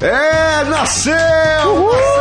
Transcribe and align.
É, 0.00 0.64
nasceu! 0.64 1.14
Nasceu! 1.14 2.15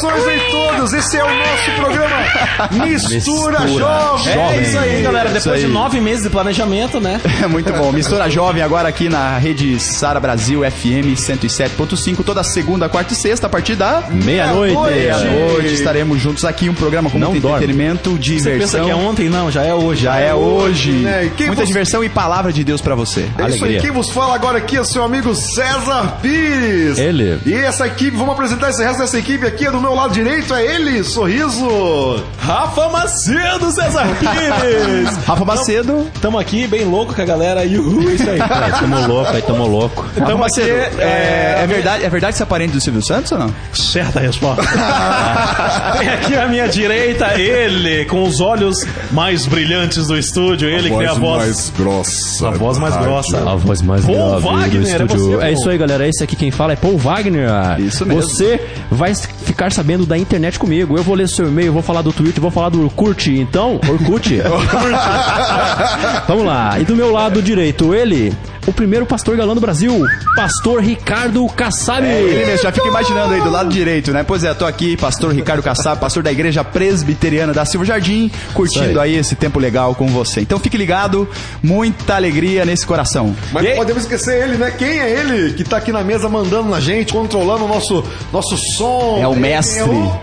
Saudações 0.00 0.42
em 0.42 0.50
todos, 0.50 0.92
esse 0.92 1.16
é 1.16 1.24
o 1.24 1.28
nosso 1.38 1.70
programa 1.76 2.16
Mistura, 2.86 3.60
Mistura 3.60 3.68
Jovem. 3.68 4.34
Jovem. 4.34 4.58
É 4.58 4.62
isso 4.62 4.78
aí, 4.78 5.02
Galera, 5.02 5.02
galera. 5.24 5.30
depois 5.30 5.60
de 5.60 5.66
nove 5.66 6.00
meses 6.00 6.22
de 6.24 6.30
planejamento, 6.30 7.00
né? 7.00 7.20
É 7.42 7.46
muito 7.46 7.72
bom. 7.72 7.92
Mistura 7.92 8.28
Jovem 8.30 8.62
agora 8.62 8.88
aqui 8.88 9.08
na 9.08 9.36
rede 9.38 9.78
Sara 9.78 10.18
Brasil 10.20 10.62
FM 10.62 11.14
107.5, 11.16 12.24
toda 12.24 12.42
segunda, 12.42 12.88
quarta 12.88 13.12
e 13.12 13.16
sexta, 13.16 13.46
a 13.46 13.50
partir 13.50 13.74
da 13.74 14.04
Meia-noite. 14.10 14.76
meia-noite. 14.76 15.74
Estaremos 15.74 16.20
juntos 16.20 16.44
aqui, 16.44 16.68
um 16.68 16.74
programa 16.74 17.10
com 17.10 17.18
Não 17.18 17.30
muito 17.30 17.42
dorme. 17.42 17.56
entretenimento, 17.64 18.10
Você 18.10 18.16
pensa 18.16 18.50
diversão. 18.50 18.84
que 18.84 18.90
é 18.90 18.94
ontem? 18.94 19.28
Não, 19.28 19.50
já 19.50 19.62
é 19.62 19.74
hoje. 19.74 20.02
Já 20.04 20.16
é 20.18 20.34
hoje. 20.34 20.92
né? 20.92 21.30
Muita 21.38 21.54
você- 21.56 21.66
diversão 21.66 22.02
e 22.04 22.08
palavra 22.08 22.52
de 22.52 22.64
Deus 22.64 22.80
pra 22.80 22.94
você. 22.94 23.20
É 23.20 23.24
isso 23.24 23.38
aí, 23.42 23.44
Alegria. 23.60 23.80
quem 23.80 23.90
vos 23.90 24.10
fala 24.10 24.34
agora 24.34 24.58
aqui 24.58 24.76
é 24.76 24.80
o 24.80 24.84
seu 24.84 25.02
amigo 25.02 25.34
César 25.34 26.18
Pires. 26.22 26.98
Ele. 26.98 27.38
E 27.44 27.52
essa 27.54 27.86
equipe, 27.86 28.16
vamos 28.16 28.32
apresentar 28.34 28.70
esse 28.70 28.82
resto 28.82 28.98
dessa 29.00 29.18
equipe 29.18 29.46
aqui. 29.46 29.64
Do 29.70 29.80
meu 29.84 29.94
lado 29.94 30.14
direito 30.14 30.54
é 30.54 30.64
ele, 30.64 31.04
Sorriso. 31.04 32.24
Rafa 32.38 32.88
Macedo, 32.88 33.70
César 33.70 34.06
Pires! 34.18 35.14
Rafa 35.26 35.44
Macedo. 35.44 36.10
Tamo 36.22 36.38
aqui 36.38 36.66
bem 36.66 36.84
louco 36.84 37.12
com 37.14 37.20
a 37.20 37.24
galera. 37.24 37.64
Yuhu, 37.64 38.10
isso 38.10 38.28
aí. 38.28 38.38
Tamo 38.80 39.06
louco, 39.06 39.30
aí 39.30 39.42
tamo 39.42 39.66
louco. 39.66 40.02
Rafa 40.02 40.24
Tamo 40.24 40.38
Macedo. 40.38 40.66
aqui, 40.70 41.00
é, 41.00 41.58
é, 41.58 41.62
é 41.62 41.66
verdade, 41.66 42.04
é 42.04 42.08
verdade 42.08 42.32
que 42.32 42.38
você 42.38 42.42
é 42.42 42.46
parente 42.46 42.72
do 42.72 42.80
Silvio 42.80 43.04
Santos 43.04 43.30
ou 43.32 43.38
não? 43.38 43.54
Certa 43.74 44.20
resposta. 44.20 44.62
tem 45.98 46.08
aqui 46.08 46.34
à 46.34 46.48
minha 46.48 46.66
direita 46.66 47.38
ele, 47.38 48.06
com 48.06 48.22
os 48.24 48.40
olhos 48.40 48.76
mais 49.12 49.44
brilhantes 49.46 50.06
do 50.06 50.16
estúdio. 50.18 50.66
Ele 50.68 50.88
que 50.88 50.96
tem 50.96 51.06
a 51.06 51.12
voz. 51.12 51.70
grossa. 51.76 52.48
A 52.48 52.50
voz 52.52 52.78
mais 52.78 52.96
grossa. 52.96 53.38
A 53.38 53.54
voz 53.54 53.82
mais 53.82 54.04
Paul 54.04 54.40
grave 54.40 54.42
Wagner, 54.46 54.70
do 54.70 54.76
é 54.78 54.90
estúdio. 55.04 55.36
você, 55.38 55.44
É, 55.44 55.52
isso 55.52 55.68
aí, 55.68 55.76
galera. 55.78 56.08
Esse 56.08 56.24
aqui 56.24 56.36
quem 56.36 56.50
fala 56.50 56.72
é 56.72 56.76
Paul 56.76 56.96
Wagner. 56.96 57.50
Isso 57.78 58.06
mesmo. 58.06 58.22
Você 58.22 58.60
vai 58.90 59.14
ficar 59.14 59.70
sabendo 59.74 60.06
da 60.06 60.16
internet 60.16 60.58
comigo. 60.58 60.96
Eu 60.96 61.02
vou 61.02 61.14
ler 61.14 61.28
seu 61.28 61.48
e-mail, 61.48 61.72
vou 61.72 61.82
falar 61.82 62.02
do 62.02 62.12
Twitter, 62.12 62.40
vou 62.40 62.50
falar 62.50 62.68
do 62.68 62.82
Orkut. 62.82 63.30
Então, 63.30 63.80
Orkut. 63.88 64.40
Vamos 66.28 66.46
lá. 66.46 66.78
E 66.78 66.84
do 66.84 66.94
meu 66.94 67.10
lado 67.10 67.42
direito, 67.42 67.92
ele, 67.92 68.32
o 68.66 68.72
primeiro 68.72 69.04
pastor 69.04 69.36
galã 69.36 69.54
do 69.54 69.60
Brasil, 69.60 70.04
pastor 70.34 70.80
Ricardo 70.82 71.46
Kassab. 71.48 72.06
É 72.06 72.20
ele 72.22 72.46
mesmo, 72.46 72.62
já 72.62 72.72
fica 72.72 72.88
imaginando 72.88 73.34
aí 73.34 73.40
do 73.42 73.50
lado 73.50 73.68
direito, 73.68 74.10
né? 74.10 74.22
Pois 74.22 74.42
é, 74.42 74.54
tô 74.54 74.64
aqui, 74.64 74.96
pastor 74.96 75.32
Ricardo 75.34 75.62
Kassab, 75.62 76.00
pastor 76.00 76.22
da 76.22 76.32
igreja 76.32 76.64
presbiteriana 76.64 77.52
da 77.52 77.64
Silva 77.64 77.84
Jardim, 77.84 78.30
curtindo 78.54 78.90
Isso 78.90 79.00
aí. 79.00 79.16
esse 79.16 79.34
tempo 79.34 79.58
legal 79.58 79.94
com 79.94 80.06
você. 80.08 80.40
Então 80.40 80.58
fique 80.58 80.76
ligado, 80.76 81.28
muita 81.62 82.14
alegria 82.16 82.64
nesse 82.64 82.86
coração. 82.86 83.34
Mas 83.52 83.64
E- 83.64 83.68
não 83.70 83.76
podemos 83.76 84.02
esquecer 84.04 84.42
ele, 84.42 84.56
né? 84.56 84.70
Quem 84.70 84.98
é 84.98 85.10
ele 85.20 85.52
que 85.54 85.64
tá 85.64 85.76
aqui 85.76 85.92
na 85.92 86.02
mesa 86.02 86.28
mandando 86.28 86.68
na 86.70 86.80
gente, 86.80 87.12
controlando 87.12 87.64
o 87.64 87.68
nosso, 87.68 88.02
nosso 88.32 88.56
som? 88.76 89.18
É 89.20 89.28
o 89.28 89.32
Ele 89.32 89.40
mestre. 89.40 89.82
o- 89.82 90.20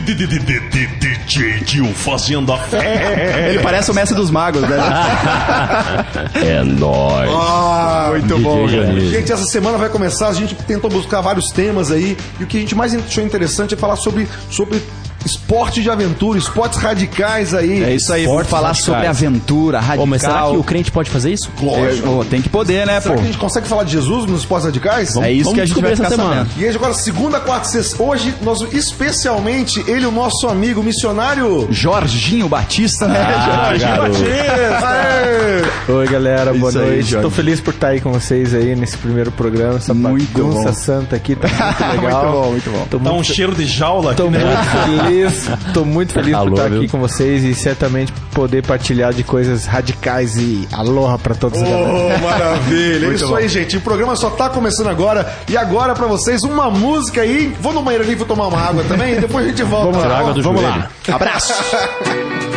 DJ 0.00 1.62
Gil 1.66 1.86
fazendo 1.94 2.52
a 2.52 2.58
fé. 2.58 3.48
Ele 3.50 3.58
parece 3.60 3.90
o 3.90 3.94
mestre 3.94 4.16
dos 4.16 4.30
magos, 4.30 4.62
né? 4.62 4.76
É 6.34 6.62
nóis. 6.62 7.30
Ah, 7.30 8.08
Muito 8.10 8.38
bom. 8.38 8.66
Dionísio. 8.66 9.10
Gente, 9.10 9.32
essa 9.32 9.44
semana 9.44 9.78
vai 9.78 9.88
começar, 9.88 10.28
a 10.28 10.32
gente 10.32 10.54
tentou 10.54 10.90
buscar 10.90 11.20
vários 11.20 11.46
temas 11.50 11.90
aí, 11.90 12.16
e 12.40 12.44
o 12.44 12.46
que 12.46 12.56
a 12.56 12.60
gente 12.60 12.74
mais 12.74 12.94
achou 12.94 13.24
interessante 13.24 13.74
é 13.74 13.76
falar 13.76 13.96
sobre, 13.96 14.28
sobre 14.50 14.82
esporte 15.24 15.82
de 15.82 15.90
aventura, 15.90 16.38
esportes 16.38 16.78
radicais 16.78 17.54
aí. 17.54 17.82
É 17.82 17.94
isso 17.94 18.12
aí, 18.12 18.26
vamos 18.26 18.46
falar 18.46 18.68
radicais. 18.68 18.84
sobre 18.84 19.06
aventura, 19.06 19.78
radical. 19.80 20.02
Ô, 20.04 20.06
mas 20.06 20.20
será 20.22 20.42
que 20.50 20.56
o 20.56 20.62
crente 20.64 20.90
pode 20.90 21.10
fazer 21.10 21.32
isso? 21.32 21.50
Lógico. 21.60 22.24
Tem 22.28 22.40
que 22.42 22.48
poder, 22.48 22.86
né, 22.86 23.00
Será 23.00 23.14
pô? 23.14 23.20
que 23.20 23.26
a 23.26 23.30
gente 23.30 23.38
consegue 23.38 23.66
falar 23.68 23.84
de 23.84 23.92
Jesus 23.92 24.26
nos 24.30 24.40
esportes 24.40 24.66
radicais? 24.66 25.16
É 25.16 25.30
isso 25.32 25.44
vamos 25.44 25.54
que 25.54 25.60
a 25.60 25.66
gente 25.66 25.80
vai 25.80 25.94
ficar 25.96 26.06
essa 26.08 26.16
semana. 26.16 26.36
sabendo. 26.46 26.60
E 26.60 26.64
aí, 26.68 26.74
agora, 26.74 26.94
segunda, 26.94 27.40
quarta, 27.40 27.68
sexta. 27.68 28.02
Hoje, 28.02 28.34
nós, 28.42 28.60
especialmente, 28.72 29.82
ele, 29.88 30.06
o 30.06 30.10
nosso 30.10 30.48
amigo 30.48 30.82
missionário. 30.82 31.68
Jorginho 31.70 32.48
Batista, 32.48 33.06
né? 33.08 33.18
Ah, 33.20 33.74
Jorginho 33.76 33.88
garoto. 33.88 34.10
Batista. 34.12 35.92
Oi, 35.92 36.06
galera, 36.08 36.54
boa 36.54 36.70
Isso 36.70 36.78
noite. 36.78 37.16
Tô 37.18 37.30
feliz 37.30 37.60
por 37.60 37.74
estar 37.74 37.88
aí 37.88 38.00
com 38.00 38.12
vocês 38.12 38.54
aí 38.54 38.74
nesse 38.74 38.96
primeiro 38.96 39.30
programa, 39.32 39.76
essa 39.76 39.92
Muito 39.94 40.32
bagunça 40.32 40.68
bom. 40.68 40.72
santa 40.72 41.16
aqui, 41.16 41.34
tá 41.36 41.48
muito 41.48 42.02
legal. 42.02 42.22
Muito 42.24 42.32
bom, 42.32 42.50
muito 42.50 42.70
bom. 42.70 42.86
Tô 42.90 42.98
Dá 42.98 43.10
um 43.10 43.14
muito, 43.16 43.32
cheiro 43.32 43.54
de 43.54 43.66
jaula 43.66 44.12
aqui, 44.12 44.22
tô 44.22 44.30
né? 44.30 44.38
muito 44.38 44.64
feliz, 44.64 45.11
tô 45.72 45.84
muito 45.84 46.12
feliz 46.12 46.34
Alô, 46.34 46.46
por 46.50 46.56
estar 46.56 46.68
viu? 46.68 46.78
aqui 46.78 46.88
com 46.88 46.98
vocês 47.00 47.44
e 47.44 47.54
certamente 47.54 48.12
poder 48.32 48.64
partilhar 48.64 49.12
de 49.12 49.22
coisas 49.22 49.66
radicais 49.66 50.36
e 50.36 50.66
aloha 50.72 51.18
pra 51.18 51.34
todos 51.34 51.60
galera. 51.60 51.90
Oh, 51.92 52.18
maravilha. 52.22 53.06
É 53.06 53.14
isso 53.14 53.34
aí, 53.34 53.48
gente. 53.48 53.76
O 53.76 53.80
programa 53.80 54.16
só 54.16 54.30
tá 54.30 54.48
começando 54.48 54.88
agora. 54.88 55.32
E 55.48 55.56
agora, 55.56 55.94
pra 55.94 56.06
vocês, 56.06 56.42
uma 56.42 56.70
música 56.70 57.20
aí. 57.22 57.54
Vou 57.60 57.72
no 57.72 57.82
banheiro 57.82 58.04
ali, 58.04 58.14
vou 58.14 58.26
tomar 58.26 58.46
uma 58.48 58.58
água 58.60 58.84
também. 58.84 59.14
e 59.14 59.20
depois 59.20 59.44
a 59.46 59.48
gente 59.48 59.62
volta. 59.62 59.92
Vamos 59.98 60.08
lá, 60.08 60.16
tá 60.18 60.24
bom? 60.24 60.32
do 60.32 60.42
vamos 60.42 60.60
joelho. 60.60 60.78
lá. 60.78 61.14
Abraço. 61.14 61.52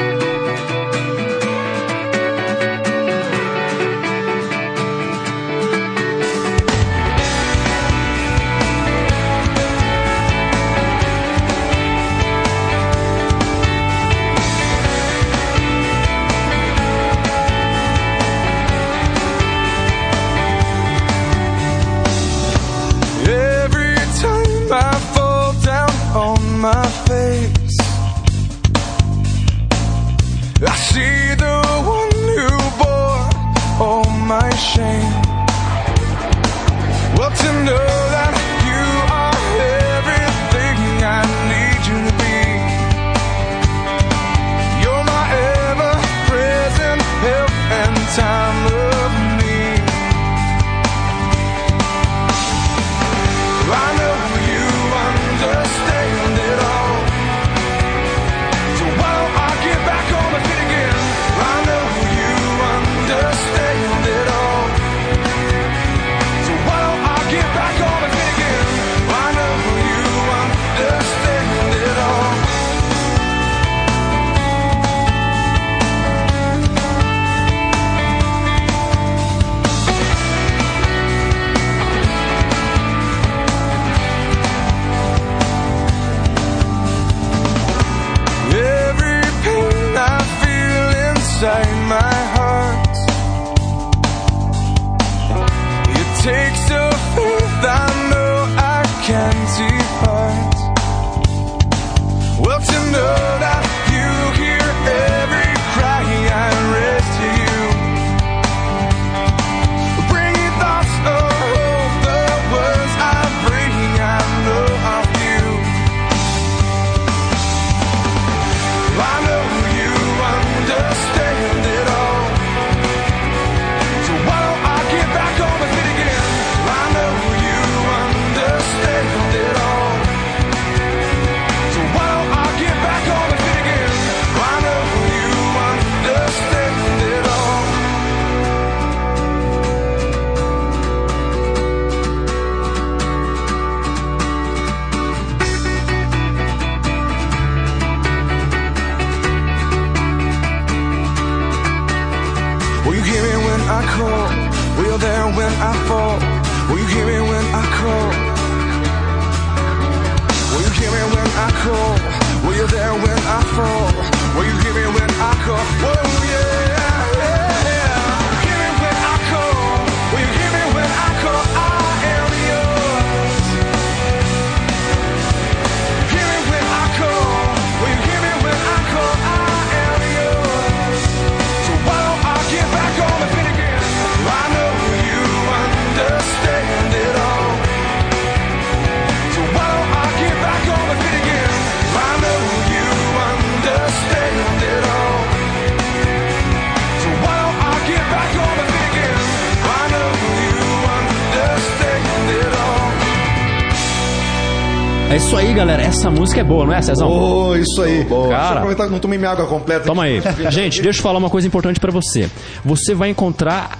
Essa 206.05 206.11
música 206.11 206.41
é 206.41 206.43
boa, 206.43 206.67
não 206.67 206.71
é, 206.71 206.83
Cezão? 206.83 207.09
Oh, 207.09 207.55
isso 207.55 207.81
aí. 207.81 208.03
Deixa 208.03 208.13
eu 208.13 208.29
Cara. 208.29 208.55
aproveitar 208.57 208.85
que 208.85 208.91
não 208.91 208.99
tomei 208.99 209.17
minha 209.17 209.31
água 209.31 209.47
completa. 209.47 209.85
Toma 209.85 210.03
aí. 210.03 210.21
Gente, 210.51 210.79
deixa 210.79 210.99
eu 210.99 211.03
falar 211.03 211.17
uma 211.17 211.31
coisa 211.31 211.47
importante 211.47 211.79
pra 211.79 211.91
você. 211.91 212.29
Você 212.63 212.93
vai 212.93 213.09
encontrar 213.09 213.79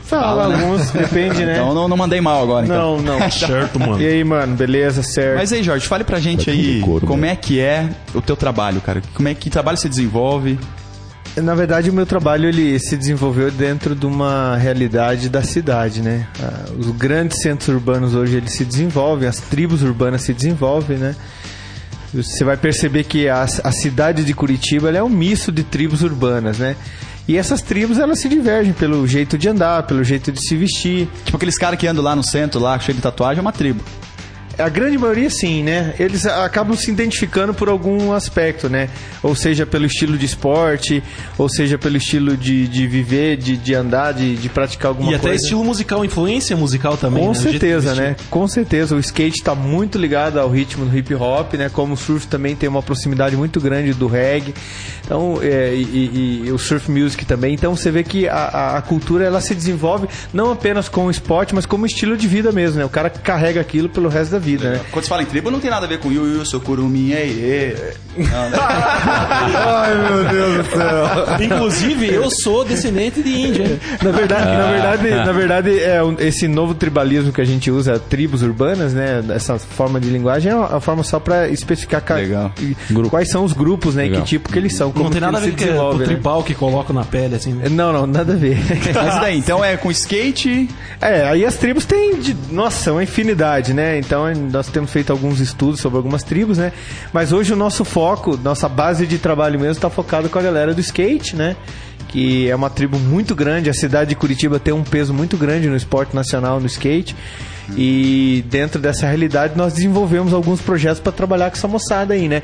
Fala, 0.05 0.49
né? 0.49 0.65
alguns, 0.65 0.91
depende, 0.91 1.45
né? 1.45 1.55
Então 1.55 1.75
não, 1.75 1.89
não 1.89 1.97
mandei 1.97 2.21
mal 2.21 2.41
agora, 2.43 2.65
então. 2.65 2.99
Não, 2.99 3.19
não. 3.19 3.31
Certo, 3.31 3.79
mano. 3.81 4.01
E 4.01 4.07
aí, 4.07 4.23
mano, 4.23 4.55
beleza, 4.55 5.03
certo? 5.03 5.39
Mas 5.39 5.53
aí, 5.53 5.63
Jorge, 5.65 5.87
fale 5.87 6.05
pra 6.05 6.21
gente 6.21 6.49
aí 6.49 6.81
como 7.05 7.25
é 7.25 7.35
que 7.35 7.59
é 7.59 7.89
o 8.15 8.21
teu 8.23 8.37
trabalho, 8.37 8.81
cara. 8.81 9.03
Como 9.15 9.27
é 9.29 9.35
que 9.35 9.51
trabalho 9.51 9.77
você 9.77 9.89
desenvolve? 9.89 10.59
Na 11.37 11.55
verdade, 11.55 11.91
o 11.91 11.93
meu 11.93 12.07
trabalho 12.07 12.49
ele 12.49 12.79
se 12.79 12.97
desenvolveu 12.97 13.51
dentro 13.51 13.95
de 13.95 14.07
uma 14.07 14.57
realidade 14.57 15.29
da 15.29 15.43
cidade, 15.43 16.01
né? 16.01 16.27
Ah, 16.43 16.65
Os 16.79 16.91
grandes 16.93 17.43
centros 17.43 17.69
urbanos 17.69 18.15
hoje 18.15 18.37
eles 18.37 18.53
se 18.55 18.65
desenvolvem, 18.65 19.29
as 19.29 19.39
tribos 19.39 19.83
urbanas 19.83 20.23
se 20.23 20.33
desenvolvem, 20.33 20.97
né? 20.97 21.15
Você 22.15 22.43
vai 22.43 22.57
perceber 22.57 23.05
que 23.05 23.29
a, 23.29 23.43
a 23.43 23.73
cidade 23.73 24.25
de 24.25 24.33
Curitiba 24.33 24.91
é 24.91 25.03
um 25.03 25.11
misto 25.11 25.53
de 25.53 25.63
tribos 25.63 26.03
urbanas, 26.03 26.57
né? 26.59 26.75
E 27.29 27.37
essas 27.37 27.61
tribos 27.61 27.99
elas 27.99 28.19
se 28.21 28.29
divergem 28.31 28.73
pelo 28.73 29.07
jeito 29.07 29.37
de 29.37 29.49
andar, 29.49 29.83
pelo 29.83 30.03
jeito 30.03 30.33
de 30.33 30.41
se 30.41 30.57
vestir. 30.57 31.07
Tipo 31.25 31.37
aqueles 31.37 31.59
caras 31.59 31.79
que 31.79 31.87
andam 31.87 32.03
lá 32.03 32.17
no 32.17 32.25
centro, 32.25 32.59
lá, 32.59 32.79
cheio 32.79 32.97
de 32.97 33.03
tatuagem, 33.03 33.41
é 33.41 33.43
uma 33.43 33.53
tribo. 33.53 33.83
A 34.59 34.69
grande 34.71 34.97
maioria 34.97 35.29
sim, 35.29 35.63
né? 35.63 35.95
Eles 35.99 36.25
acabam 36.27 36.75
se 36.77 36.91
identificando 36.91 37.53
por 37.53 37.69
algum 37.69 38.13
aspecto, 38.13 38.69
né? 38.71 38.89
Ou 39.23 39.35
seja, 39.35 39.67
pelo 39.67 39.85
estilo 39.85 40.17
de 40.17 40.25
esporte, 40.25 41.03
ou 41.37 41.49
seja, 41.49 41.77
pelo 41.77 41.97
estilo 41.99 42.37
de, 42.37 42.67
de 42.67 42.87
viver, 42.87 43.37
de, 43.37 43.57
de 43.57 43.75
andar, 43.75 44.13
de, 44.15 44.35
de 44.37 44.49
praticar 44.49 44.89
alguma 44.89 45.13
E 45.13 45.15
até 45.15 45.29
coisa. 45.29 45.43
estilo 45.43 45.63
musical, 45.63 46.05
influência 46.05 46.57
musical 46.57 46.97
também. 46.97 47.23
Com 47.23 47.29
né? 47.33 47.35
Certeza, 47.35 47.95
né? 47.95 48.17
Com 48.31 48.49
certeza. 48.49 48.97
O 48.97 48.99
skate 49.01 49.37
está 49.39 49.55
muito 49.55 49.99
ligado 49.99 50.41
ao 50.41 50.49
ritmo 50.49 50.87
do 50.87 50.97
hip 50.97 51.15
hop, 51.15 51.53
né? 51.55 51.69
Como 51.69 51.93
o 51.93 51.97
surf 51.97 52.27
também 52.27 52.57
tem 52.57 52.69
uma 52.69 52.83
proximidade 52.83 53.37
muito 53.37 53.61
grande 53.61 53.93
do 53.93 54.07
reggae. 54.07 54.55
Então, 55.05 55.39
é, 55.43 55.75
e, 55.75 55.83
e- 55.83 56.43
e 56.47 56.51
o 56.53 56.59
surf 56.59 56.91
music 56.91 57.25
também. 57.27 57.53
Então, 57.55 57.77
você 57.77 57.91
vê 57.91 58.03
que 58.03 58.27
a, 58.29 58.35
a- 58.35 58.79
a 58.79 58.83
cultura 58.83 59.25
ela 59.25 59.41
se 59.41 59.55
desenvolve 59.55 60.09
não 60.33 60.51
apenas 60.51 60.89
com 60.89 61.07
o 61.07 61.11
esporte, 61.11 61.55
mas 61.55 61.67
como 61.67 61.85
estilo 61.87 62.17
de 62.17 62.27
vida 62.27 62.51
mesmo, 62.53 62.79
né? 62.79 62.85
O 62.85 62.89
cara 62.89 63.11
carrega 63.11 63.61
aquilo 63.61 63.89
pelo 63.89 64.09
resto 64.09 64.33
da 64.33 64.39
vida, 64.39 64.46
né? 64.53 64.81
Quando 64.91 65.05
você 65.05 65.09
fala 65.09 65.23
em 65.23 65.27
tribo, 65.27 65.51
não 65.51 65.61
tem 65.61 65.71
nada 65.71 65.87
a 65.87 65.89
ver 65.89 65.99
com 65.99 66.11
Yu 66.11 66.27
Yu. 66.27 66.43
Não, 68.17 68.51
né? 68.51 68.57
Ai, 68.59 69.95
meu 69.95 70.25
Deus 70.25 70.57
do 70.67 70.71
céu. 70.77 71.45
Inclusive, 71.45 72.07
eu 72.15 72.31
sou 72.31 72.65
descendente 72.65 73.23
de 73.23 73.31
índio. 73.31 73.65
hein? 73.65 73.81
Na 74.03 74.11
verdade, 74.11 74.43
Ah. 74.47 74.57
na 74.57 74.93
verdade, 74.97 75.27
na 75.27 75.33
verdade 75.33 75.81
é 75.81 76.03
um- 76.03 76.17
esse 76.19 76.49
novo 76.49 76.75
tribalismo 76.75 77.33
que 77.33 77.41
a 77.41 77.45
gente 77.45 77.71
usa, 77.71 77.99
tribos 77.99 78.43
urbanas, 78.43 78.93
né? 78.95 79.23
Essa 79.31 79.59
forma 79.59 80.01
de 80.01 80.09
linguagem 80.09 80.53
é 80.53 80.55
uma, 80.55 80.69
uma 80.69 80.81
forma 80.81 81.03
só 81.03 81.19
para 81.21 81.49
especificar 81.49 82.03
ca- 82.03 82.15
Legal. 82.17 82.53
e- 82.61 82.77
quais 83.11 83.31
são 83.31 83.45
os 83.45 83.53
grupos, 83.53 83.95
né? 83.95 84.05
Legal. 84.05 84.23
Que 84.23 84.27
tipo 84.29 84.51
que 84.51 84.59
eles 84.59 84.75
são, 84.75 84.91
como 84.93 85.05
Não 85.05 85.11
tem 85.11 85.21
nada 85.21 85.39
a 85.39 85.41
ver 85.41 85.55
se 85.59 85.67
com 85.67 85.79
o 85.79 85.99
né? 85.99 86.05
tribal 86.05 86.43
que 86.43 86.55
coloco 86.55 86.93
na 86.93 87.05
pele, 87.05 87.35
assim. 87.35 87.53
né? 87.53 87.69
Não, 87.69 87.93
não, 87.93 88.07
nada 88.07 88.33
a 88.33 88.37
ver. 88.37 88.59
Mas 88.95 89.21
daí, 89.21 89.39
então 89.39 89.65
é 89.65 89.77
com 89.77 89.91
skate. 89.91 90.69
É, 91.01 91.25
aí 91.29 91.45
as 91.45 91.57
tribos 91.57 91.85
têm, 91.85 92.17
de, 92.17 92.35
nossa, 92.51 92.93
uma 92.93 93.03
infinidade, 93.03 93.73
né? 93.75 93.99
Então 93.99 94.27
nós 94.37 94.69
temos 94.69 94.91
feito 94.91 95.11
alguns 95.11 95.41
estudos 95.41 95.81
sobre 95.81 95.97
algumas 95.97 96.23
tribos, 96.23 96.59
né? 96.59 96.73
Mas 97.13 97.33
hoje 97.33 97.53
o 97.53 97.57
nosso 97.57 97.85
foco, 97.85 98.37
nossa 98.37 98.69
base 98.69 99.07
de 99.07 99.19
trabalho 99.19 99.59
mesmo 99.59 99.73
está 99.73 99.91
focado 99.91 100.29
com 100.29 100.39
a 100.39 100.43
galera 100.43 100.75
do 100.75 100.81
skate, 100.81 101.35
né? 101.35 101.57
Que 102.09 102.49
é 102.49 102.55
uma 102.55 102.71
tribo 102.71 102.99
muito 102.99 103.35
grande, 103.35 103.69
a 103.69 103.75
cidade 103.75 104.11
de 104.11 104.17
Curitiba 104.17 104.59
tem 104.59 104.73
um 104.73 104.85
peso 104.85 105.13
muito 105.13 105.37
grande 105.37 105.69
no 105.69 105.77
esporte 105.77 106.15
nacional, 106.15 106.61
no 106.61 106.67
skate. 106.67 107.17
E 107.77 108.45
dentro 108.49 108.81
dessa 108.81 109.07
realidade 109.07 109.57
nós 109.57 109.75
desenvolvemos 109.75 110.33
alguns 110.33 110.61
projetos 110.61 111.01
para 111.01 111.13
trabalhar 111.13 111.51
com 111.51 111.57
essa 111.57 111.69
moçada 111.69 112.15
aí, 112.15 112.29
né? 112.29 112.43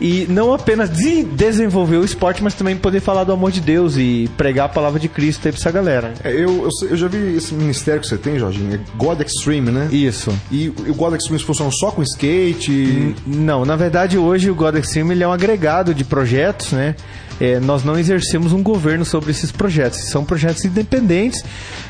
E 0.00 0.26
não 0.28 0.52
apenas 0.52 0.90
de 0.90 1.22
desenvolver 1.22 1.96
o 1.96 2.04
esporte, 2.04 2.42
mas 2.42 2.54
também 2.54 2.76
poder 2.76 3.00
falar 3.00 3.24
do 3.24 3.32
amor 3.32 3.50
de 3.50 3.60
Deus 3.60 3.96
e 3.96 4.28
pregar 4.36 4.66
a 4.66 4.68
palavra 4.68 4.98
de 4.98 5.08
Cristo 5.08 5.46
aí 5.46 5.52
pra 5.52 5.60
essa 5.60 5.70
galera. 5.70 6.14
É, 6.22 6.32
eu, 6.32 6.68
eu, 6.82 6.96
já 6.96 7.08
vi 7.08 7.36
esse 7.36 7.54
ministério 7.54 8.00
que 8.00 8.06
você 8.06 8.16
tem, 8.16 8.38
Jorginho, 8.38 8.74
é 8.74 8.80
God 8.96 9.20
Extreme, 9.20 9.70
né? 9.70 9.88
Isso. 9.90 10.32
E 10.50 10.68
o 10.68 10.94
God 10.94 11.14
Extreme 11.14 11.42
funciona 11.42 11.70
só 11.72 11.90
com 11.90 12.02
skate? 12.02 13.14
Não, 13.26 13.64
na 13.64 13.76
verdade 13.76 14.18
hoje 14.18 14.50
o 14.50 14.54
God 14.54 14.76
Extreme 14.76 15.14
ele 15.14 15.24
é 15.24 15.28
um 15.28 15.32
agregado 15.32 15.94
de 15.94 16.04
projetos, 16.04 16.72
né? 16.72 16.94
É, 17.40 17.58
nós 17.60 17.84
não 17.84 17.98
exercemos 17.98 18.52
um 18.52 18.62
governo 18.62 19.04
sobre 19.04 19.30
esses 19.30 19.50
projetos. 19.50 20.08
São 20.08 20.24
projetos 20.24 20.64
independentes 20.64 21.42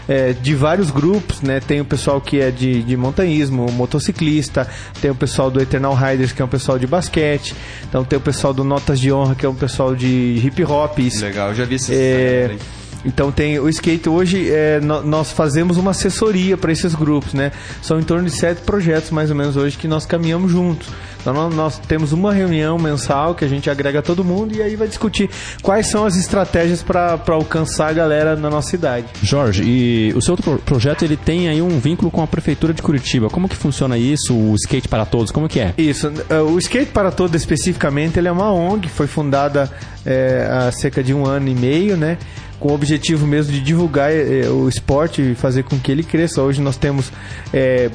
é, 0.08 0.32
de 0.32 0.54
vários 0.54 0.90
grupos, 0.90 1.40
né? 1.42 1.60
Tem 1.60 1.80
o 1.80 1.84
pessoal 1.84 2.20
que 2.20 2.40
é 2.40 2.50
de, 2.50 2.82
de 2.82 2.96
montanhismo, 2.96 3.70
motociclista, 3.72 4.68
tem 5.00 5.10
o 5.10 5.14
pessoal 5.14 5.50
do 5.50 5.60
Eternal 5.60 5.94
Riders, 5.94 6.32
que 6.32 6.42
é 6.42 6.44
um 6.44 6.48
pessoal 6.48 6.78
de 6.78 6.86
basquete, 6.86 7.54
então 7.88 8.04
tem 8.04 8.18
o 8.18 8.22
pessoal 8.22 8.52
do 8.52 8.64
Notas 8.64 8.98
de 9.00 9.12
Honra, 9.12 9.34
que 9.34 9.44
é 9.44 9.48
um 9.48 9.54
pessoal 9.54 9.94
de 9.94 10.40
hip 10.42 10.62
hop. 10.64 10.98
Legal, 11.20 11.48
eu 11.48 11.54
já 11.54 11.64
vi 11.64 11.74
esses 11.76 11.90
É. 11.90 12.56
então 13.04 13.30
tem 13.32 13.58
o 13.58 13.68
skate 13.68 14.08
hoje 14.08 14.50
é, 14.50 14.80
nós 14.80 15.30
fazemos 15.32 15.76
uma 15.76 15.90
assessoria 15.92 16.56
para 16.56 16.72
esses 16.72 16.94
grupos, 16.94 17.34
né? 17.34 17.52
São 17.82 17.98
em 17.98 18.02
torno 18.02 18.24
de 18.24 18.30
sete 18.30 18.62
projetos 18.62 19.10
mais 19.10 19.30
ou 19.30 19.36
menos 19.36 19.56
hoje 19.56 19.76
que 19.76 19.86
nós 19.88 20.06
caminhamos 20.06 20.50
juntos. 20.50 20.88
Então 21.20 21.32
nó- 21.32 21.48
nós 21.48 21.78
temos 21.78 22.12
uma 22.12 22.32
reunião 22.34 22.78
mensal 22.78 23.34
que 23.34 23.44
a 23.44 23.48
gente 23.48 23.70
agrega 23.70 24.02
todo 24.02 24.22
mundo 24.22 24.54
e 24.54 24.60
aí 24.62 24.76
vai 24.76 24.86
discutir 24.86 25.30
quais 25.62 25.86
são 25.88 26.04
as 26.04 26.16
estratégias 26.16 26.82
para 26.82 27.18
alcançar 27.28 27.88
a 27.88 27.92
galera 27.94 28.36
na 28.36 28.50
nossa 28.50 28.68
cidade. 28.70 29.06
Jorge, 29.22 29.62
e 29.64 30.12
o 30.14 30.20
seu 30.20 30.32
outro 30.32 30.50
pro- 30.50 30.58
projeto 30.60 31.02
ele 31.02 31.16
tem 31.16 31.48
aí 31.48 31.62
um 31.62 31.78
vínculo 31.78 32.10
com 32.10 32.22
a 32.22 32.26
prefeitura 32.26 32.74
de 32.74 32.82
Curitiba. 32.82 33.30
Como 33.30 33.48
que 33.48 33.56
funciona 33.56 33.96
isso? 33.96 34.34
O 34.34 34.54
skate 34.56 34.86
para 34.88 35.06
todos, 35.06 35.30
como 35.30 35.48
que 35.48 35.60
é? 35.60 35.72
Isso, 35.78 36.12
eh, 36.28 36.40
o 36.40 36.58
Skate 36.58 36.90
para 36.90 37.10
Todos 37.10 37.40
especificamente, 37.40 38.18
ele 38.18 38.28
é 38.28 38.32
uma 38.32 38.52
ONG, 38.52 38.88
foi 38.88 39.06
fundada 39.06 39.70
eh, 40.04 40.46
há 40.50 40.70
cerca 40.72 41.02
de 41.02 41.14
um 41.14 41.24
ano 41.26 41.48
e 41.48 41.54
meio, 41.54 41.96
né? 41.96 42.18
Com 42.64 42.70
o 42.70 42.74
objetivo 42.74 43.26
mesmo 43.26 43.52
de 43.52 43.60
divulgar 43.60 44.10
eh, 44.10 44.48
o 44.48 44.66
esporte 44.70 45.20
e 45.20 45.34
fazer 45.34 45.64
com 45.64 45.78
que 45.78 45.92
ele 45.92 46.02
cresça. 46.02 46.40
Hoje 46.40 46.62
nós 46.62 46.78
temos 46.78 47.12
eh, 47.52 47.90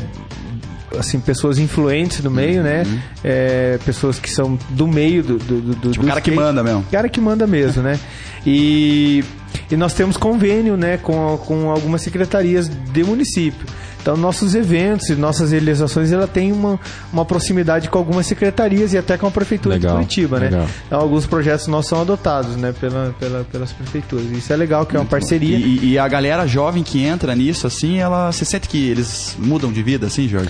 assim, 0.95 1.19
pessoas 1.19 1.57
influentes 1.57 2.23
no 2.23 2.29
meio, 2.29 2.61
né? 2.61 2.83
Eh, 3.23 3.79
pessoas 3.83 4.19
que 4.19 4.29
são 4.29 4.59
do 4.69 4.88
meio 4.88 5.23
do, 5.23 5.39
do, 5.39 5.61
do, 5.61 5.91
Tipo, 5.91 6.03
do 6.05 6.07
cara 6.07 6.21
que 6.21 6.29
skate. 6.29 6.45
manda 6.45 6.63
mesmo. 6.63 6.85
cara 6.91 7.09
que 7.09 7.19
manda 7.19 7.47
mesmo, 7.47 7.81
né? 7.81 7.99
E, 8.45 9.23
e 9.71 9.75
nós 9.75 9.95
temos 9.95 10.17
convênio, 10.17 10.77
né, 10.77 10.97
com, 10.97 11.35
com 11.47 11.71
algumas 11.71 12.03
secretarias 12.03 12.69
de 12.69 13.03
município. 13.03 13.65
Então, 14.09 14.17
nossos 14.17 14.55
eventos 14.55 15.07
e 15.09 15.15
nossas 15.15 15.51
realizações, 15.51 16.11
ela 16.11 16.25
tem 16.25 16.51
uma, 16.51 16.79
uma 17.13 17.23
proximidade 17.23 17.91
com 17.91 17.99
algumas 17.99 18.25
secretarias 18.25 18.91
e 18.91 18.97
até 18.97 19.19
com 19.19 19.27
a 19.27 19.31
prefeitura 19.31 19.75
Legal, 19.75 19.91
de 19.91 19.97
Curitiba, 19.97 20.39
legal. 20.39 20.61
né? 20.61 20.69
Então, 20.87 20.99
alguns 20.99 21.27
projetos 21.27 21.67
nossos 21.67 21.89
são 21.89 22.01
adotados, 22.01 22.55
né, 22.55 22.73
pela, 22.79 23.13
pela, 23.19 23.43
pelas 23.43 23.71
prefeituras. 23.71 24.25
Isso 24.31 24.51
é 24.51 24.55
legal, 24.55 24.83
que 24.83 24.97
é 24.97 24.99
uma 24.99 25.05
parceria. 25.05 25.55
E, 25.55 25.91
e 25.91 25.99
a 25.99 26.07
galera 26.07 26.47
jovem 26.47 26.81
que 26.81 27.03
entra 27.03 27.35
nisso, 27.35 27.67
assim, 27.67 27.99
ela. 27.99 28.31
Você 28.31 28.45
sente 28.45 28.67
que 28.67 28.89
eles 28.89 29.35
mudam 29.37 29.71
de 29.71 29.83
vida, 29.83 30.07
assim, 30.07 30.27
Jorge? 30.27 30.49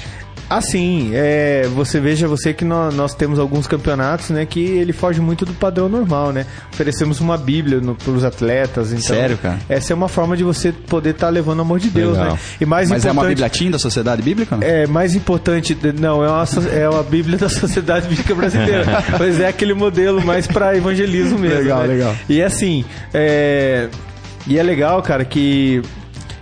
Assim, 0.49 1.11
é, 1.13 1.67
você 1.75 1.99
veja 1.99 2.27
você 2.27 2.53
que 2.55 2.65
nó- 2.65 2.89
nós, 2.89 3.13
temos 3.13 3.37
alguns 3.37 3.67
campeonatos, 3.67 4.31
né, 4.31 4.47
que 4.47 4.59
ele 4.59 4.91
foge 4.91 5.21
muito 5.21 5.45
do 5.45 5.53
padrão 5.53 5.87
normal, 5.87 6.31
né? 6.31 6.43
Oferecemos 6.73 7.19
uma 7.19 7.37
Bíblia 7.37 7.79
para 8.03 8.11
os 8.11 8.23
atletas, 8.23 8.91
então. 8.91 9.15
Sério, 9.15 9.37
cara? 9.37 9.59
Essa 9.69 9.93
é 9.93 9.95
uma 9.95 10.07
forma 10.07 10.35
de 10.35 10.43
você 10.43 10.71
poder 10.71 11.11
estar 11.11 11.29
levando 11.29 11.59
o 11.59 11.61
amor 11.61 11.77
de 11.79 11.89
Deus, 11.89 12.17
Legal. 12.17 12.33
né? 12.33 12.39
E 12.59 12.65
mais 12.65 12.89
Mas 12.89 13.05
é 13.05 13.11
uma 13.11 13.25
Bíblia 13.25 13.47
da 13.69 13.77
Sociedade 13.77 14.23
Bíblica? 14.23 14.57
é 14.61 14.87
mais 14.87 15.13
importante, 15.13 15.77
não, 15.99 16.23
é 16.23 16.27
uma, 16.27 16.45
é 16.73 16.89
uma 16.89 17.03
Bíblia 17.03 17.37
da 17.37 17.47
Sociedade 17.49 18.07
Bíblica 18.07 18.33
Brasileira, 18.33 18.85
mas 19.19 19.39
é 19.39 19.47
aquele 19.49 19.75
modelo 19.75 20.19
mais 20.25 20.47
para 20.47 20.75
evangelismo 20.75 21.37
mesmo. 21.37 21.59
Legal, 21.59 21.81
né? 21.81 21.87
legal. 21.87 22.15
E 22.27 22.41
assim, 22.41 22.83
é, 23.13 23.87
e 24.47 24.57
é 24.57 24.63
legal, 24.63 24.99
cara, 25.03 25.23
que 25.23 25.83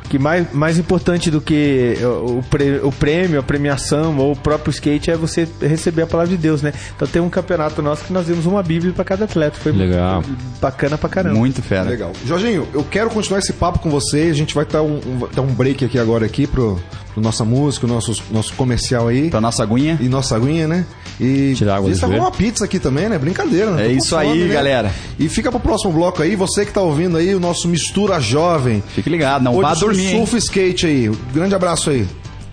que 0.09 0.17
mais, 0.19 0.51
mais 0.53 0.77
importante 0.77 1.29
do 1.29 1.39
que 1.41 1.95
o, 2.03 2.41
prê- 2.49 2.79
o 2.83 2.91
prêmio, 2.91 3.39
a 3.39 3.43
premiação 3.43 4.17
ou 4.17 4.31
o 4.31 4.35
próprio 4.35 4.71
skate 4.71 5.11
é 5.11 5.15
você 5.17 5.47
receber 5.61 6.03
a 6.03 6.07
palavra 6.07 6.31
de 6.35 6.37
Deus, 6.41 6.61
né? 6.61 6.73
Então 6.95 7.07
tem 7.07 7.21
um 7.21 7.29
campeonato 7.29 7.81
nosso 7.81 8.05
que 8.05 8.13
nós 8.13 8.25
demos 8.27 8.45
uma 8.45 8.63
Bíblia 8.63 8.93
para 8.93 9.03
cada 9.03 9.25
atleta. 9.25 9.57
Foi 9.57 9.71
Legal. 9.71 10.23
bacana 10.61 10.97
pra 10.97 11.09
caramba. 11.09 11.35
Muito 11.37 11.61
fera. 11.61 11.89
Legal. 11.89 12.11
Jorginho, 12.25 12.67
eu 12.73 12.83
quero 12.83 13.09
continuar 13.09 13.39
esse 13.39 13.53
papo 13.53 13.79
com 13.79 13.89
você. 13.89 14.21
A 14.31 14.33
gente 14.33 14.55
vai 14.55 14.65
dar 14.65 14.81
um, 14.83 14.95
um- 14.97 15.27
dar 15.33 15.41
um 15.41 15.47
break 15.53 15.83
aqui 15.85 15.99
agora 15.99 16.25
aqui 16.25 16.47
pro 16.47 16.79
nossa 17.21 17.43
música, 17.43 17.85
o 17.85 17.89
nosso, 17.89 18.21
nosso 18.31 18.53
comercial 18.53 19.07
aí. 19.07 19.29
Pra 19.29 19.41
nossa 19.41 19.63
aguinha. 19.63 19.97
E 20.01 20.07
nossa 20.07 20.35
aguinha, 20.35 20.67
né? 20.67 20.85
E 21.19 21.53
Tirar 21.55 21.77
água 21.77 21.89
do 21.89 21.93
Isso 21.93 22.01
tá 22.01 22.07
com 22.07 22.15
uma 22.17 22.31
pizza 22.31 22.65
aqui 22.65 22.79
também, 22.79 23.09
né? 23.09 23.17
Brincadeira, 23.17 23.71
né? 23.71 23.85
É 23.85 23.89
Tô 23.89 23.95
isso 23.95 24.15
aí, 24.15 24.47
galera. 24.47 24.91
E 25.17 25.27
fica 25.27 25.49
pro 25.51 25.59
próximo 25.59 25.91
bloco 25.91 26.21
aí, 26.21 26.35
você 26.35 26.65
que 26.65 26.71
tá 26.71 26.81
ouvindo 26.81 27.17
aí, 27.17 27.33
o 27.33 27.39
nosso 27.39 27.67
Mistura 27.67 28.19
Jovem. 28.19 28.83
Fique 28.93 29.09
ligado, 29.09 29.43
não 29.43 29.59
vá 29.59 29.73
dormir. 29.73 30.07
hein? 30.07 30.17
Surf 30.19 30.37
skate 30.37 30.85
aí. 30.85 31.11
Grande 31.33 31.55
abraço 31.55 31.89
aí. 31.89 32.07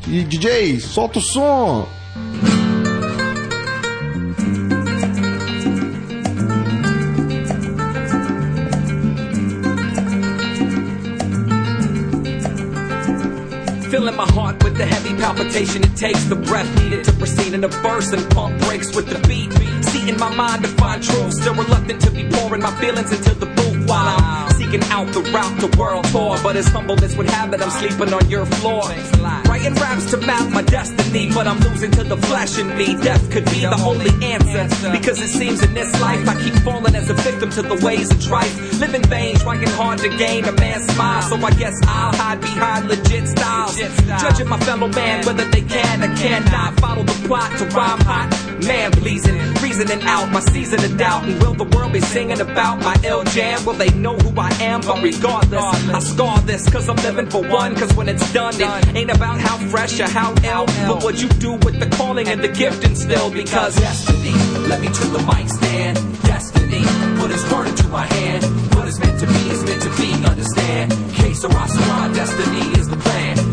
E 0.08 0.22
DJ, 0.22 0.80
solta 0.80 1.18
o 1.18 1.22
som. 1.22 1.86
Filling 13.94 14.16
my 14.16 14.26
heart 14.32 14.60
with 14.64 14.76
the 14.76 14.84
heavy 14.84 15.14
palpitation 15.14 15.84
it 15.84 15.94
takes, 15.94 16.24
the 16.24 16.34
breath 16.34 16.66
needed 16.82 17.04
to 17.04 17.12
proceed 17.12 17.54
in 17.54 17.62
a 17.62 17.68
burst 17.68 18.12
and 18.12 18.28
pump 18.34 18.60
breaks 18.62 18.92
with 18.96 19.06
the 19.06 19.20
beat. 19.28 19.52
See 19.84 20.10
in 20.10 20.18
my 20.18 20.34
mind 20.34 20.64
to 20.64 20.68
find 20.68 21.00
truth, 21.00 21.34
still 21.34 21.54
reluctant 21.54 22.00
to 22.02 22.10
be 22.10 22.28
pouring 22.28 22.62
my 22.62 22.74
feelings 22.80 23.12
into 23.12 23.32
the 23.34 23.46
booth 23.46 23.88
while 23.88 24.16
I'm 24.18 24.50
seeking 24.54 24.82
out 24.90 25.06
the 25.12 25.22
route 25.30 25.60
to 25.60 25.78
world 25.78 26.06
tour. 26.06 26.36
But 26.42 26.56
as 26.56 26.66
humbleness 26.66 27.16
would 27.16 27.30
have 27.30 27.54
it, 27.54 27.62
I'm 27.62 27.70
sleeping 27.70 28.12
on 28.12 28.28
your 28.28 28.46
floor. 28.46 28.82
Writing 29.64 29.82
raps 29.82 30.10
to 30.10 30.18
map 30.18 30.52
my 30.52 30.60
destiny, 30.60 31.30
but 31.32 31.46
I'm 31.46 31.58
losing 31.60 31.90
to 31.92 32.04
the 32.04 32.18
flesh 32.18 32.58
in 32.58 32.68
me. 32.76 32.96
Death 33.02 33.30
could 33.30 33.46
be 33.46 33.60
the 33.60 33.80
only 33.80 34.12
answer 34.22 34.90
because 34.92 35.18
it 35.22 35.28
seems 35.28 35.62
in 35.62 35.72
this 35.72 35.90
life 36.02 36.28
I 36.28 36.38
keep 36.42 36.52
falling 36.62 36.94
as 36.94 37.08
a 37.08 37.14
victim 37.14 37.48
to 37.52 37.62
the 37.62 37.82
ways 37.82 38.10
of 38.10 38.18
trife. 38.18 38.78
Living 38.78 39.02
vain, 39.04 39.36
trying 39.36 39.66
hard 39.68 40.00
to 40.00 40.10
gain 40.18 40.44
a 40.44 40.52
man's 40.52 40.84
smile, 40.92 41.22
so 41.22 41.36
I 41.36 41.50
guess 41.52 41.80
I'll 41.86 42.14
hide 42.14 42.42
behind 42.42 42.88
legit 42.88 43.26
styles. 43.26 43.78
Judging 44.20 44.48
my 44.48 44.58
fellow 44.60 44.88
man 44.88 45.24
whether 45.24 45.46
they 45.46 45.62
can 45.62 46.02
or 46.02 46.14
cannot 46.14 46.78
follow 46.78 47.02
the 47.02 47.26
plot 47.26 47.56
to 47.58 47.64
rhyme 47.74 48.00
hot. 48.00 48.28
Man 48.66 48.92
pleasing, 48.92 49.36
reasoning 49.62 50.02
out 50.02 50.30
my 50.30 50.40
season 50.40 50.84
of 50.84 50.98
doubt. 50.98 51.24
And 51.24 51.40
will 51.40 51.54
the 51.54 51.64
world 51.64 51.92
be 51.92 52.00
singing 52.00 52.40
about 52.40 52.80
my 52.80 52.96
ill 53.02 53.24
jam? 53.24 53.64
Will 53.64 53.74
they 53.74 53.90
know 53.90 54.16
who 54.16 54.38
I 54.38 54.50
am? 54.60 54.82
But 54.82 55.02
regardless, 55.02 55.88
I 55.88 55.98
scar 56.00 56.38
this 56.40 56.68
cause 56.68 56.88
I'm 56.88 56.96
living 56.96 57.30
for 57.30 57.42
one. 57.48 57.74
Cause 57.76 57.94
when 57.94 58.10
it's 58.10 58.30
done, 58.34 58.54
it 58.60 58.96
ain't 58.96 59.10
about 59.10 59.40
how 59.40 59.53
fresh 59.58 60.00
or 60.00 60.08
how 60.08 60.34
ill, 60.42 60.66
but 60.88 61.02
what 61.02 61.20
you 61.20 61.28
do 61.28 61.52
with 61.52 61.78
the 61.80 61.88
calling 61.96 62.28
and 62.28 62.42
the 62.42 62.48
gift 62.48 62.84
instilled. 62.84 63.32
Because 63.32 63.76
destiny, 63.76 64.32
let 64.68 64.80
me 64.80 64.88
to 64.88 65.06
the 65.08 65.22
mic 65.26 65.48
stand. 65.48 65.96
Destiny, 66.22 66.82
put 67.18 67.30
his 67.30 67.44
word 67.52 67.68
into 67.68 67.88
my 67.88 68.06
hand. 68.06 68.44
What 68.74 68.88
is 68.88 68.98
meant 69.00 69.20
to 69.20 69.26
be 69.26 69.50
is 69.50 69.64
meant 69.64 69.82
to 69.82 69.90
be, 70.00 70.12
understand? 70.26 70.90
Que 71.14 71.34
sera, 71.34 71.68
sera, 71.68 72.14
destiny 72.14 72.80
is 72.80 72.88
the 72.88 72.96
plan. 72.96 73.43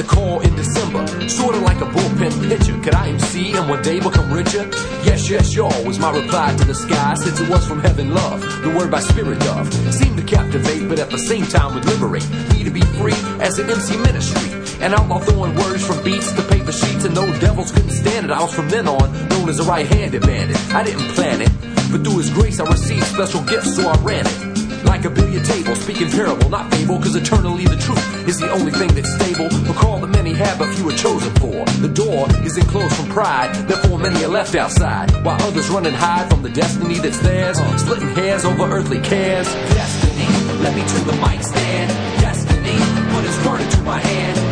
The 0.00 0.08
call 0.08 0.40
in 0.40 0.54
December, 0.56 1.06
sorta 1.28 1.58
like 1.58 1.80
a 1.82 1.84
bullpen 1.84 2.32
pitcher. 2.48 2.78
Could 2.80 2.94
I 2.94 3.08
MC 3.08 3.52
and 3.52 3.68
one 3.68 3.82
day 3.82 4.00
become 4.00 4.32
richer? 4.32 4.64
Yes, 5.04 5.28
yes, 5.28 5.54
y'all 5.54 5.84
was 5.84 5.98
my 5.98 6.10
reply 6.10 6.56
to 6.56 6.64
the 6.64 6.74
sky 6.74 7.14
since 7.14 7.38
it 7.38 7.48
was 7.50 7.66
from 7.66 7.80
heaven 7.80 8.14
love. 8.14 8.40
The 8.62 8.70
word 8.70 8.90
by 8.90 9.00
spirit 9.00 9.44
of 9.48 9.72
seemed 9.92 10.16
to 10.16 10.24
captivate, 10.24 10.88
but 10.88 10.98
at 10.98 11.10
the 11.10 11.18
same 11.18 11.44
time 11.44 11.74
would 11.74 11.84
liberate 11.84 12.28
me 12.52 12.64
to 12.64 12.70
be 12.70 12.80
free 12.96 13.20
as 13.40 13.58
an 13.58 13.68
MC 13.68 13.98
ministry. 13.98 14.48
And 14.80 14.94
outlaw 14.94 15.18
throwing 15.18 15.54
words 15.54 15.86
from 15.86 16.02
beats 16.02 16.32
to 16.32 16.42
paper 16.44 16.72
sheets, 16.72 17.04
and 17.04 17.14
no 17.14 17.26
devils 17.38 17.70
couldn't 17.70 17.90
stand 17.90 18.24
it. 18.26 18.32
I 18.32 18.40
was 18.40 18.54
from 18.54 18.70
then 18.70 18.88
on 18.88 19.28
known 19.28 19.50
as 19.50 19.60
a 19.60 19.64
right-handed 19.64 20.22
bandit. 20.22 20.56
I 20.72 20.82
didn't 20.82 21.08
plan 21.12 21.42
it, 21.42 21.52
but 21.92 22.02
through 22.04 22.18
His 22.18 22.30
grace 22.30 22.58
I 22.58 22.64
received 22.64 23.04
special 23.04 23.42
gifts, 23.42 23.76
so 23.76 23.86
I 23.86 23.96
ran 24.02 24.26
it. 24.26 24.49
Like 25.00 25.12
a 25.12 25.14
billiard 25.14 25.46
table, 25.46 25.74
speaking 25.76 26.10
parable, 26.10 26.50
not 26.50 26.70
fable, 26.74 26.98
cause 26.98 27.16
eternally 27.16 27.64
the 27.64 27.78
truth 27.78 28.28
is 28.28 28.38
the 28.38 28.50
only 28.50 28.70
thing 28.70 28.88
that's 28.88 29.10
stable. 29.14 29.48
Recall 29.66 29.98
the 29.98 30.06
many 30.06 30.34
have, 30.34 30.58
but 30.58 30.74
few 30.74 30.90
are 30.90 30.92
chosen 30.92 31.34
for. 31.36 31.64
The 31.80 31.88
door 31.88 32.26
is 32.44 32.58
enclosed 32.58 32.94
from 32.96 33.08
pride, 33.08 33.50
therefore 33.66 33.98
many 33.98 34.22
are 34.22 34.28
left 34.28 34.54
outside, 34.54 35.10
while 35.24 35.40
others 35.40 35.70
run 35.70 35.86
and 35.86 35.96
hide 35.96 36.28
from 36.28 36.42
the 36.42 36.50
destiny 36.50 36.98
that's 36.98 37.18
theirs, 37.20 37.56
splitting 37.80 38.10
hairs 38.10 38.44
over 38.44 38.64
earthly 38.64 39.00
cares. 39.00 39.46
Destiny, 39.72 40.28
let 40.60 40.76
me 40.76 40.82
to 40.82 40.98
the 41.06 41.16
mic 41.26 41.42
stand. 41.44 41.88
Destiny, 42.20 42.76
put 43.14 43.24
his 43.24 43.46
word 43.46 43.62
into 43.62 43.80
my 43.80 44.00
hand. 44.00 44.49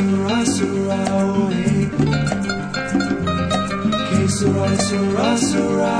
sera, 0.00 0.46
sera. 0.46 1.00
Que 4.08 4.28
sera, 4.28 4.76
sera, 4.76 5.36
sera. 5.36 5.92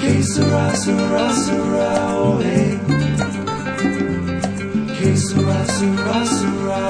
Que 0.00 0.22
sera, 0.22 0.76
sera, 0.76 1.32
sera. 1.32 1.92
Que 4.96 5.16
sera, 5.16 5.64
sera, 5.66 6.26
sera. 6.26 6.80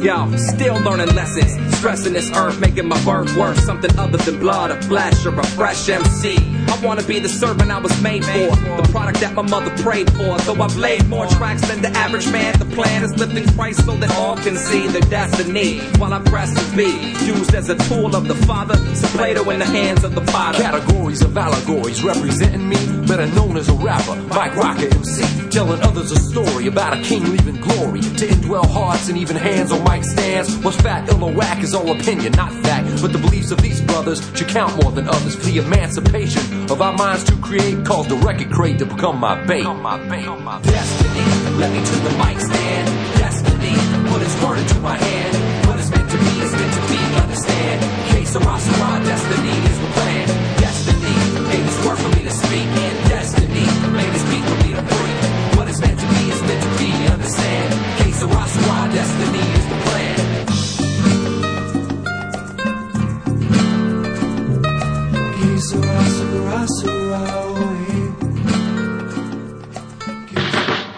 Yo, 0.00 0.36
still 0.36 0.80
learning 0.80 1.14
lessons, 1.14 1.52
stressing 1.76 2.14
this 2.14 2.30
earth, 2.34 2.58
making 2.58 2.88
my 2.88 2.98
birth 3.04 3.36
worth 3.36 3.60
something 3.60 3.96
other 3.98 4.16
than 4.16 4.38
blood, 4.40 4.70
a 4.70 4.80
flesh, 4.82 5.26
or 5.26 5.38
a 5.38 5.46
fresh 5.48 5.88
MC. 5.90 6.59
I 6.70 6.78
wanna 6.84 7.02
be 7.02 7.18
the 7.18 7.28
servant 7.28 7.70
I 7.70 7.78
was 7.78 8.00
made 8.00 8.24
for, 8.24 8.54
the 8.80 8.88
product 8.90 9.20
that 9.20 9.34
my 9.34 9.42
mother 9.42 9.70
prayed 9.82 10.10
for. 10.12 10.38
Though 10.38 10.62
I've 10.62 10.76
laid 10.76 11.08
more 11.08 11.26
tracks 11.26 11.66
than 11.66 11.82
the 11.82 11.88
average 11.90 12.30
man, 12.30 12.58
the 12.58 12.64
plan 12.64 13.02
is 13.02 13.16
lifting 13.18 13.46
Christ 13.54 13.84
so 13.84 13.96
that 13.96 14.10
all 14.16 14.36
can 14.36 14.56
see 14.56 14.86
their 14.86 15.02
destiny. 15.02 15.80
While 15.98 16.14
I 16.14 16.20
press 16.20 16.54
to 16.54 16.76
be 16.76 16.90
used 17.26 17.54
as 17.54 17.68
a 17.68 17.76
tool 17.88 18.14
of 18.14 18.28
the 18.28 18.34
Father, 18.46 18.76
so 18.94 19.08
Plato 19.08 19.50
in 19.50 19.58
the 19.58 19.64
hands 19.64 20.04
of 20.04 20.14
the 20.14 20.20
potter. 20.20 20.62
Categories 20.62 21.22
of 21.22 21.36
allegories 21.36 22.02
representing 22.04 22.68
me, 22.68 23.06
better 23.06 23.26
known 23.26 23.56
as 23.56 23.68
a 23.68 23.74
rapper, 23.74 24.16
Mike 24.34 24.54
Rocker 24.56 24.86
MC. 24.86 25.50
Telling 25.50 25.80
others 25.82 26.12
a 26.12 26.20
story 26.20 26.68
about 26.68 26.96
a 26.96 27.02
king 27.02 27.24
leaving 27.24 27.60
glory 27.60 28.00
to 28.00 28.26
indwell 28.26 28.66
hearts 28.66 29.08
and 29.08 29.18
even 29.18 29.36
hands 29.36 29.72
on 29.72 29.82
mic 29.84 30.04
stands. 30.04 30.56
What's 30.58 30.80
fat, 30.80 31.08
ill, 31.08 31.24
or 31.24 31.32
whack 31.32 31.62
is 31.64 31.74
all 31.74 31.90
opinion, 31.90 32.32
not 32.32 32.52
fact. 32.64 33.02
But 33.02 33.12
the 33.12 33.18
beliefs 33.18 33.50
of 33.50 33.60
these 33.60 33.80
brothers 33.80 34.20
should 34.36 34.48
count 34.48 34.80
more 34.82 34.92
than 34.92 35.08
others 35.08 35.34
for 35.34 35.46
the 35.46 35.58
emancipation 35.58 36.59
of 36.70 36.80
our 36.80 36.92
minds 36.92 37.24
to 37.24 37.34
create. 37.36 37.84
Cause 37.84 38.06
the 38.08 38.16
record 38.16 38.50
crate 38.50 38.78
to 38.78 38.86
become 38.86 39.18
my 39.18 39.34
bait. 39.46 39.64
Destiny, 39.64 41.26
let 41.58 41.70
me 41.72 41.84
to 41.84 41.96
the 42.06 42.12
mic 42.22 42.38
stand. 42.40 42.86
Destiny, 43.18 43.74
put 44.08 44.22
his 44.22 44.34
word 44.42 44.58
into 44.58 44.78
my 44.80 44.96
hand. 44.96 45.66
What 45.66 45.78
is 45.80 45.90
meant 45.90 46.10
to 46.10 46.16
be 46.16 46.32
is 46.40 46.52
meant 46.52 46.74
to 46.74 46.82
be, 46.88 46.98
understand. 47.22 48.26
Sera, 48.30 48.58
sera, 48.60 49.04
destiny 49.04 49.56
is 49.70 49.78
the 49.80 49.86
plan. 49.96 50.28
Destiny, 50.58 51.14
made 51.48 51.64
this 51.66 51.86
word 51.86 51.98
for 51.98 52.08
me 52.16 52.22
to 52.22 52.30
speak. 52.30 52.89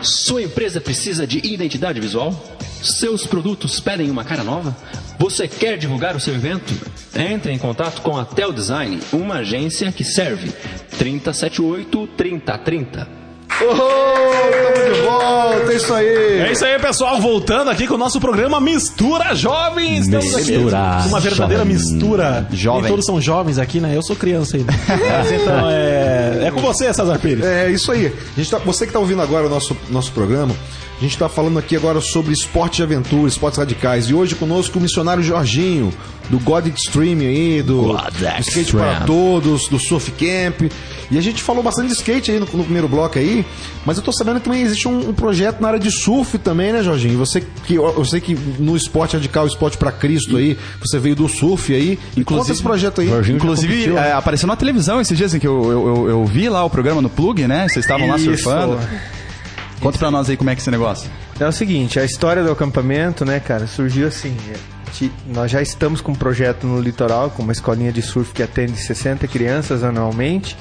Sua 0.02 0.42
empresa 0.42 0.80
precisa 0.80 1.26
de 1.26 1.38
identidade 1.46 2.00
visual? 2.00 2.34
Seus 2.82 3.26
produtos 3.26 3.78
pedem 3.78 4.10
uma 4.10 4.24
cara 4.24 4.42
nova? 4.42 4.76
Você 5.18 5.46
quer 5.46 5.78
divulgar 5.78 6.16
o 6.16 6.20
seu 6.20 6.34
evento? 6.34 6.74
Entre 7.14 7.52
em 7.52 7.58
contato 7.58 8.02
com 8.02 8.16
a 8.16 8.24
Tel 8.24 8.52
Design, 8.52 8.98
uma 9.12 9.36
agência 9.36 9.92
que 9.92 10.02
serve 10.02 10.52
3078 10.98 12.08
3030. 12.16 13.21
Estamos 13.62 14.96
de 14.96 15.00
volta, 15.02 15.72
é 15.72 15.76
isso 15.76 15.94
aí. 15.94 16.06
É 16.40 16.52
isso 16.52 16.64
aí, 16.64 16.78
pessoal. 16.78 17.20
Voltando 17.20 17.70
aqui 17.70 17.86
com 17.86 17.94
o 17.94 17.98
nosso 17.98 18.20
programa 18.20 18.60
Mistura 18.60 19.34
Jovens. 19.34 20.06
Estamos 20.06 20.34
aqui 20.34 20.52
Mistura 20.52 20.98
com 21.02 21.08
Uma 21.08 21.20
verdadeira 21.20 21.64
Jovem. 21.64 21.74
mistura. 21.78 22.46
Jovem. 22.52 22.82
Nem 22.82 22.90
todos 22.90 23.06
são 23.06 23.20
jovens 23.20 23.58
aqui, 23.58 23.80
né? 23.80 23.96
Eu 23.96 24.02
sou 24.02 24.16
criança 24.16 24.56
ainda. 24.56 24.72
Mas 24.88 25.32
então, 25.32 25.70
é... 25.70 26.44
é 26.46 26.50
com 26.50 26.60
você, 26.60 26.92
César 26.92 27.18
Pires. 27.18 27.44
É 27.44 27.70
isso 27.70 27.90
aí. 27.92 28.06
A 28.06 28.40
gente 28.40 28.50
tá- 28.50 28.58
você 28.58 28.84
que 28.84 28.90
está 28.90 28.98
ouvindo 28.98 29.22
agora 29.22 29.46
o 29.46 29.50
nosso, 29.50 29.76
nosso 29.90 30.12
programa, 30.12 30.54
a 31.02 31.04
gente 31.04 31.14
está 31.16 31.28
falando 31.28 31.58
aqui 31.58 31.74
agora 31.74 32.00
sobre 32.00 32.32
esporte 32.32 32.76
de 32.76 32.84
aventura, 32.84 33.26
esportes 33.28 33.58
radicais. 33.58 34.04
E 34.08 34.14
hoje 34.14 34.36
conosco 34.36 34.78
o 34.78 34.80
missionário 34.80 35.20
Jorginho, 35.20 35.92
do 36.30 36.38
God 36.38 36.64
Extreme 36.68 37.26
aí, 37.26 37.60
do, 37.60 37.82
God 37.82 38.12
do 38.12 38.40
Skate 38.40 38.70
para 38.70 39.00
Todos, 39.00 39.66
do 39.68 39.80
Surf 39.80 40.12
Camp. 40.12 40.70
E 41.10 41.18
a 41.18 41.20
gente 41.20 41.42
falou 41.42 41.60
bastante 41.60 41.88
de 41.88 41.94
skate 41.94 42.30
aí 42.30 42.38
no, 42.38 42.46
no 42.54 42.62
primeiro 42.62 42.86
bloco 42.88 43.18
aí, 43.18 43.44
mas 43.84 43.96
eu 43.96 44.02
tô 44.04 44.12
sabendo 44.12 44.38
que 44.38 44.44
também 44.44 44.62
existe 44.62 44.86
um, 44.86 45.10
um 45.10 45.12
projeto 45.12 45.60
na 45.60 45.68
área 45.68 45.80
de 45.80 45.90
surf 45.90 46.38
também, 46.38 46.72
né, 46.72 46.82
Jorginho? 46.84 47.18
Você 47.18 47.42
que 47.66 47.74
eu 47.74 48.04
sei 48.04 48.20
que 48.20 48.34
no 48.58 48.76
esporte 48.76 49.14
radical, 49.14 49.44
esporte 49.46 49.76
para 49.76 49.90
Cristo 49.90 50.36
aí, 50.36 50.56
você 50.80 51.00
veio 51.00 51.16
do 51.16 51.28
surf 51.28 51.74
aí. 51.74 51.98
E 52.16 52.22
conta 52.22 52.52
esse 52.52 52.62
projeto 52.62 53.00
aí. 53.00 53.08
Inclusive, 53.28 53.96
é, 53.96 54.12
apareceu 54.12 54.46
na 54.46 54.54
televisão 54.56 55.00
esses 55.00 55.18
dias 55.18 55.34
em 55.34 55.40
que 55.40 55.46
eu, 55.48 55.64
eu, 55.64 55.86
eu- 55.96 56.08
eu 56.10 56.24
vi 56.26 56.48
lá 56.48 56.64
o 56.64 56.70
programa 56.70 57.02
no 57.02 57.10
Plug, 57.10 57.46
né? 57.48 57.66
Vocês 57.68 57.84
estavam 57.84 58.06
lá 58.08 58.16
Isso. 58.16 58.24
surfando. 58.26 58.78
Conta 59.82 59.98
pra 59.98 60.10
nós 60.10 60.30
aí 60.30 60.36
como 60.36 60.48
é 60.48 60.54
que 60.54 60.60
é 60.60 60.62
esse 60.62 60.70
negócio. 60.70 61.10
É 61.40 61.46
o 61.46 61.50
seguinte, 61.52 61.98
a 61.98 62.04
história 62.04 62.42
do 62.44 62.52
acampamento, 62.52 63.24
né, 63.24 63.40
cara, 63.40 63.66
surgiu 63.66 64.06
assim. 64.06 64.36
é, 64.48 65.08
Nós 65.26 65.50
já 65.50 65.60
estamos 65.60 66.00
com 66.00 66.12
um 66.12 66.14
projeto 66.14 66.66
no 66.66 66.80
litoral, 66.80 67.30
com 67.30 67.42
uma 67.42 67.52
escolinha 67.52 67.90
de 67.92 68.00
surf 68.00 68.32
que 68.32 68.42
atende 68.44 68.76
60 68.76 69.26
crianças 69.26 69.82
anualmente. 69.82 70.56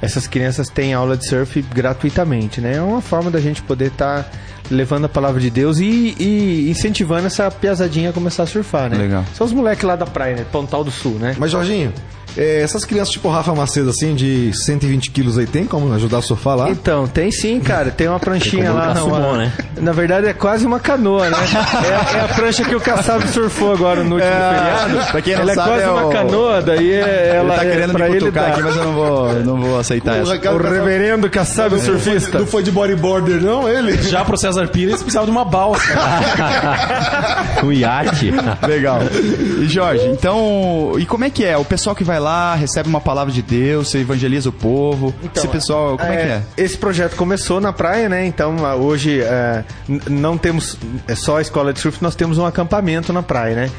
Essas 0.00 0.28
crianças 0.28 0.68
têm 0.68 0.94
aula 0.94 1.16
de 1.16 1.26
surf 1.26 1.60
gratuitamente, 1.74 2.60
né? 2.60 2.76
É 2.76 2.82
uma 2.82 3.00
forma 3.00 3.30
da 3.30 3.40
gente 3.40 3.62
poder 3.62 3.88
estar 3.88 4.30
levando 4.70 5.06
a 5.06 5.08
palavra 5.08 5.40
de 5.40 5.50
Deus 5.50 5.78
e, 5.78 6.14
e 6.18 6.70
incentivando 6.70 7.26
essa 7.26 7.50
piazadinha 7.50 8.10
a 8.10 8.12
começar 8.12 8.44
a 8.44 8.46
surfar, 8.46 8.90
né? 8.90 8.96
Legal. 8.98 9.24
São 9.34 9.46
os 9.46 9.52
moleques 9.52 9.84
lá 9.84 9.96
da 9.96 10.06
praia, 10.06 10.36
né? 10.36 10.46
Pontal 10.52 10.84
do 10.84 10.90
Sul, 10.90 11.18
né? 11.18 11.34
Mas, 11.38 11.50
Jorginho, 11.50 11.92
é, 12.36 12.60
essas 12.62 12.84
crianças 12.84 13.12
tipo 13.12 13.28
Rafa 13.28 13.54
Macedo, 13.54 13.90
assim, 13.90 14.14
de 14.14 14.50
120 14.52 15.10
quilos 15.10 15.38
aí, 15.38 15.46
tem 15.46 15.64
como 15.64 15.92
ajudar 15.94 16.18
a 16.18 16.22
surfar 16.22 16.56
lá? 16.56 16.70
Então, 16.70 17.06
tem 17.06 17.30
sim, 17.30 17.58
cara. 17.60 17.90
Tem 17.90 18.08
uma 18.08 18.18
pranchinha 18.20 18.72
lá. 18.72 18.92
colocar 18.94 19.04
uma- 19.04 19.20
sumô, 19.20 19.36
né? 19.36 19.52
Na 19.80 19.92
verdade, 19.92 20.26
é 20.26 20.32
quase 20.32 20.66
uma 20.66 20.80
canoa, 20.80 21.28
né? 21.28 21.36
É, 21.84 22.16
é 22.18 22.20
a 22.20 22.28
prancha 22.28 22.64
que 22.64 22.74
o 22.74 22.80
Kassab 22.80 23.26
surfou 23.28 23.72
agora 23.72 24.02
no 24.02 24.14
último 24.16 24.30
feriado. 24.32 25.10
pra 25.12 25.22
quem 25.22 25.34
não 25.34 25.42
ela 25.42 25.54
sabe, 25.54 25.68
é 25.68 25.72
quase 25.72 25.84
é 25.84 25.90
uma 25.90 26.06
o- 26.06 26.10
canoa, 26.12 26.62
daí 26.62 26.92
é, 26.92 27.32
ela 27.36 27.48
ele 27.54 27.56
tá 27.56 27.64
é 27.66 27.70
querendo 27.70 27.92
pra 27.92 28.08
me 28.08 28.10
ele 28.16 28.20
cutucar 28.20 28.50
aqui, 28.50 28.62
mas 28.62 28.76
eu 28.76 28.84
não 28.84 28.92
vou, 28.94 29.32
não 29.44 29.60
vou 29.60 29.78
aceitar 29.78 30.16
essa. 30.16 30.34
O 30.52 30.56
reverendo 30.58 31.28
Kassab 31.30 31.78
surfista. 31.80 32.38
Não 32.38 32.46
foi 32.46 32.62
de 32.62 32.70
bodyboarder, 32.70 33.40
não, 33.42 33.68
ele? 33.68 34.00
Já 34.02 34.24
pro 34.24 34.36
César 34.36 34.66
Pires 34.68 34.96
precisava 35.02 35.26
de 35.26 35.30
uma 35.32 35.44
balsa. 35.44 35.82
O 37.64 37.72
iate. 37.72 38.32
Legal. 38.66 39.00
E 39.60 39.66
Jorge, 39.66 40.06
então, 40.08 40.92
e 40.98 41.06
como 41.06 41.24
é 41.24 41.30
que 41.30 41.44
é? 41.44 41.56
O 41.56 41.64
pessoal 41.64 41.96
que 41.96 42.04
vai 42.04 42.20
lá, 42.20 42.25
recebe 42.54 42.88
uma 42.88 43.00
palavra 43.00 43.32
de 43.32 43.42
Deus, 43.42 43.90
você 43.90 43.98
evangeliza 43.98 44.48
o 44.48 44.52
povo. 44.52 45.14
Esse 45.34 45.48
pessoal, 45.48 45.96
como 45.96 46.12
é, 46.12 46.16
que 46.16 46.22
é? 46.22 46.42
Esse 46.56 46.76
projeto 46.76 47.16
começou 47.16 47.60
na 47.60 47.72
praia, 47.72 48.08
né? 48.08 48.26
Então 48.26 48.64
ah, 48.64 48.74
hoje 48.74 49.20
é, 49.20 49.64
não 50.08 50.36
temos 50.36 50.76
é 51.06 51.14
só 51.14 51.38
a 51.38 51.42
escola 51.42 51.72
de 51.72 51.80
surf, 51.80 52.02
nós 52.02 52.14
temos 52.14 52.38
um 52.38 52.46
acampamento 52.46 53.12
na 53.12 53.22
praia, 53.22 53.54
né? 53.54 53.70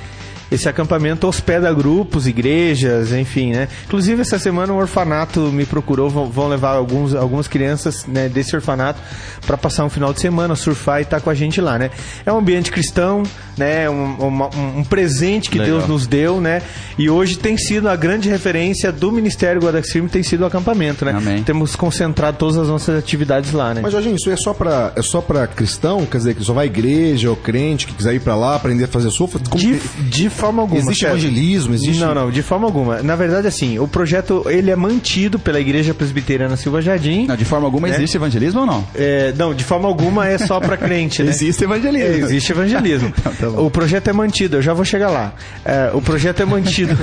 Esse 0.51 0.69
acampamento 0.69 1.27
hospeda 1.27 1.73
grupos, 1.73 2.25
igrejas, 2.27 3.12
enfim, 3.12 3.51
né? 3.51 3.67
Inclusive 3.86 4.21
essa 4.21 4.39
semana 4.39 4.71
um 4.73 4.77
orfanato 4.77 5.39
me 5.51 5.65
procurou, 5.65 6.10
vão, 6.10 6.29
vão 6.29 6.47
levar 6.47 6.71
alguns, 6.75 7.13
algumas 7.13 7.47
crianças 7.47 8.05
né, 8.07 8.29
desse 8.29 8.55
orfanato 8.55 8.99
para 9.45 9.57
passar 9.57 9.83
um 9.86 9.89
final 9.89 10.13
de 10.13 10.19
semana, 10.21 10.55
surfar 10.55 10.99
e 10.99 11.03
estar 11.03 11.19
com 11.21 11.29
a 11.29 11.33
gente 11.36 11.60
lá, 11.62 11.77
né? 11.77 11.89
É 12.25 12.31
um 12.31 12.38
ambiente 12.38 12.71
cristão, 12.71 13.23
né? 13.57 13.89
Um, 13.89 14.15
uma- 14.19 14.49
um- 14.55 14.79
um 14.79 14.83
presente 14.83 15.49
que 15.49 15.60
Legal. 15.60 15.77
Deus 15.79 15.89
nos 15.89 16.07
deu, 16.07 16.39
né? 16.41 16.62
E 16.97 17.10
hoje 17.10 17.38
tem 17.38 17.57
sido 17.57 17.88
a 17.89 17.95
grande 17.95 18.29
referência 18.29 18.91
do 18.91 19.12
Ministério 19.12 19.62
Guadalajara 19.62 19.77
tem 20.12 20.23
sido 20.23 20.41
o 20.41 20.45
acampamento, 20.45 21.05
né? 21.05 21.12
Amém. 21.15 21.43
Temos 21.43 21.75
concentrado 21.75 22.38
todas 22.38 22.57
as 22.57 22.67
nossas 22.67 22.97
atividades 22.97 23.51
lá, 23.51 23.73
né? 23.73 23.81
Mas, 23.81 23.91
Jorginho, 23.91 24.15
isso 24.15 24.29
é 24.29 24.36
só 24.36 24.53
pra, 24.53 24.91
é 24.95 25.01
só 25.01 25.21
pra 25.21 25.45
cristão? 25.45 26.05
Quer 26.05 26.17
dizer, 26.17 26.33
que 26.36 26.43
só 26.43 26.53
vai 26.53 26.63
à 26.63 26.65
igreja 26.67 27.29
ou 27.29 27.36
crente 27.36 27.86
que 27.86 27.93
quiser 27.93 28.15
ir 28.15 28.19
pra 28.21 28.36
lá 28.36 28.55
aprender 28.55 28.86
a 28.86 28.88
fazer 28.88 29.10
surf? 29.12 29.38
Como 29.49 29.62
de, 29.62 29.79
de 30.10 30.29
forma 30.38 30.62
alguma. 30.62 30.80
Existe 30.80 31.02
César. 31.02 31.13
evangelismo? 31.17 31.73
Existe... 31.73 32.00
Não, 32.02 32.13
não, 32.13 32.32
de 32.32 32.41
forma 32.41 32.65
alguma. 32.67 33.02
Na 33.02 33.15
verdade, 33.15 33.47
assim, 33.47 33.80
o 33.80 33.88
projeto 33.88 34.45
ele 34.47 34.71
é 34.71 34.76
mantido 34.76 35.39
pela 35.39 35.60
Igreja 35.60 35.93
Presbiteriana 35.93 36.56
Silva 36.56 36.82
Jardim. 36.82 37.26
Não, 37.28 37.36
de 37.36 37.45
forma 37.45 37.65
alguma 37.65 37.88
Né? 37.88 37.95
existe 37.95 38.15
evangelismo 38.17 38.62
ou 38.62 38.65
não? 38.65 38.88
É, 38.95 39.34
não, 39.38 39.54
de 39.54 39.63
forma 39.63 39.88
alguma 39.88 40.28
é 40.28 40.38
só 40.38 40.60
pra 40.60 40.78
crente, 40.78 41.23
né? 41.23 41.30
Existe 41.30 41.63
evangelismo. 41.63 42.08
É, 42.08 42.17
existe 42.17 42.52
evangelismo. 42.52 43.13
Então, 43.19 43.34
tá 43.39 43.50
bom. 43.50 43.65
o 43.65 43.71
projeto 43.71 44.08
é 44.08 44.13
mantido, 44.13 44.58
eu 44.58 44.62
já 44.62 44.73
vou 44.73 44.86
chegar 44.86 45.10
lá. 45.10 45.34
É, 45.65 45.91
o 45.93 46.02
projeto 46.02 46.41
é 46.41 46.45
mantido. 46.45 46.95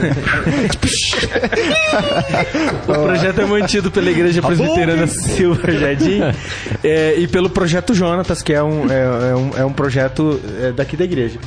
o 2.89 2.93
projeto 3.05 3.41
é 3.41 3.45
mantido 3.47 3.91
pela 3.91 4.11
Igreja 4.11 4.43
Presbiteriana 4.43 5.07
Silva 5.07 5.71
Jardim 5.73 6.21
é, 6.83 7.15
e 7.19 7.27
pelo 7.27 7.51
projeto 7.51 7.95
Jonatas, 7.95 8.43
que 8.43 8.53
é 8.53 8.63
um, 8.63 8.91
é, 8.91 9.31
é 9.31 9.37
um, 9.37 9.51
é 9.59 9.65
um 9.65 9.73
projeto 9.73 10.41
é, 10.61 10.73
daqui 10.73 10.97
da 10.97 11.05
igreja. 11.05 11.39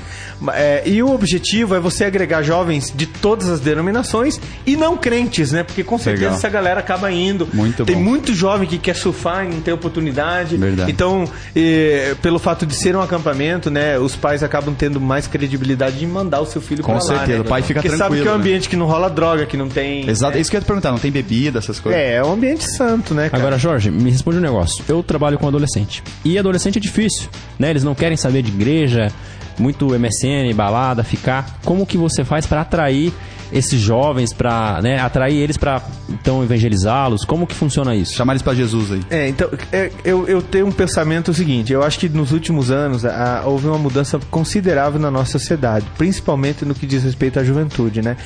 E 0.85 1.01
o 1.01 1.13
objetivo 1.13 1.75
é 1.77 1.79
você 1.79 2.05
agregar 2.05 2.41
jovens 2.43 2.93
de 2.95 3.05
todas 3.05 3.49
as 3.49 3.59
denominações 3.59 4.39
e 4.65 4.75
não 4.75 4.97
crentes, 4.97 5.51
né? 5.51 5.63
Porque 5.63 5.83
com 5.83 5.97
certeza 5.97 6.23
Legal. 6.25 6.37
essa 6.37 6.49
galera 6.49 6.79
acaba 6.79 7.11
indo. 7.11 7.47
Muito 7.53 7.85
Tem 7.85 7.95
bom. 7.95 8.01
muito 8.01 8.33
jovem 8.33 8.67
que 8.67 8.77
quer 8.77 8.95
surfar 8.95 9.45
e 9.45 9.49
não 9.49 9.61
tem 9.61 9.73
oportunidade. 9.73 10.57
Verdade. 10.57 10.91
Então, 10.91 11.25
eh, 11.55 12.15
pelo 12.21 12.39
fato 12.39 12.65
de 12.65 12.75
ser 12.75 12.95
um 12.95 13.01
acampamento, 13.01 13.69
né, 13.69 13.97
os 13.97 14.15
pais 14.15 14.43
acabam 14.43 14.73
tendo 14.75 14.99
mais 14.99 15.27
credibilidade 15.27 15.97
de 15.97 16.05
mandar 16.07 16.41
o 16.41 16.45
seu 16.45 16.61
filho 16.61 16.83
Com 16.83 16.93
pra 16.93 17.01
lá, 17.03 17.07
certeza, 17.07 17.39
né? 17.39 17.45
o 17.45 17.45
pai 17.45 17.61
fica 17.61 17.81
Porque 17.81 17.95
sabe 17.95 18.15
tranquilo, 18.15 18.23
que 18.23 18.27
é 18.27 18.31
um 18.31 18.35
né? 18.35 18.41
ambiente 18.41 18.69
que 18.69 18.75
não 18.75 18.85
rola 18.85 19.09
droga, 19.09 19.45
que 19.45 19.55
não 19.57 19.69
tem... 19.69 20.07
Exato, 20.09 20.37
é 20.37 20.41
isso 20.41 20.49
que 20.49 20.55
eu 20.55 20.59
ia 20.59 20.63
te 20.63 20.67
perguntar, 20.67 20.91
não 20.91 20.99
tem 20.99 21.11
bebida, 21.11 21.59
essas 21.59 21.79
coisas? 21.79 21.99
É, 21.99 22.15
é 22.15 22.23
um 22.23 22.33
ambiente 22.33 22.69
santo, 22.75 23.13
né, 23.13 23.29
cara? 23.29 23.41
Agora, 23.41 23.57
Jorge, 23.57 23.89
me 23.91 24.09
responde 24.11 24.37
um 24.37 24.41
negócio. 24.41 24.83
Eu 24.87 25.03
trabalho 25.03 25.37
com 25.37 25.47
adolescente. 25.47 26.03
E 26.23 26.37
adolescente 26.37 26.77
é 26.77 26.81
difícil, 26.81 27.29
né? 27.57 27.69
Eles 27.69 27.83
não 27.83 27.95
querem 27.95 28.17
saber 28.17 28.41
de 28.41 28.51
igreja, 28.51 29.11
muito 29.57 29.87
MSN, 29.87 30.53
balada, 30.55 31.03
ficar. 31.03 31.59
Como 31.65 31.85
que 31.85 31.97
você 31.97 32.23
faz 32.23 32.45
pra 32.45 32.61
atrair 32.61 33.13
esses 33.49 33.79
jovens 33.79 34.33
para 34.33 34.81
né, 34.81 34.99
atrair 34.99 35.37
eles 35.37 35.55
para 35.55 35.81
então 36.09 36.43
evangelizá-los? 36.43 37.23
Como 37.23 37.47
que 37.47 37.55
funciona 37.55 37.95
isso? 37.95 38.13
Chamar 38.13 38.33
eles 38.33 38.41
pra 38.41 38.53
Jesus 38.53 38.91
aí. 38.91 39.01
É, 39.09 39.27
então, 39.29 39.49
é, 39.71 39.89
eu, 40.03 40.27
eu 40.27 40.41
tenho 40.41 40.67
um 40.67 40.71
pensamento 40.71 41.33
seguinte: 41.33 41.71
eu 41.71 41.81
acho 41.83 41.97
que 41.99 42.09
nos 42.09 42.31
últimos 42.31 42.69
anos 42.71 43.05
a- 43.05 43.43
houve 43.45 43.67
uma 43.67 43.77
mudança 43.77 44.19
considerável 44.29 44.99
na 44.99 45.09
nossa 45.09 45.31
sociedade, 45.39 45.85
principalmente 45.97 46.65
no 46.65 46.75
que 46.75 46.85
diz 46.85 47.03
respeito 47.03 47.39
à 47.39 47.43
juventude, 47.43 48.01
né? 48.01 48.17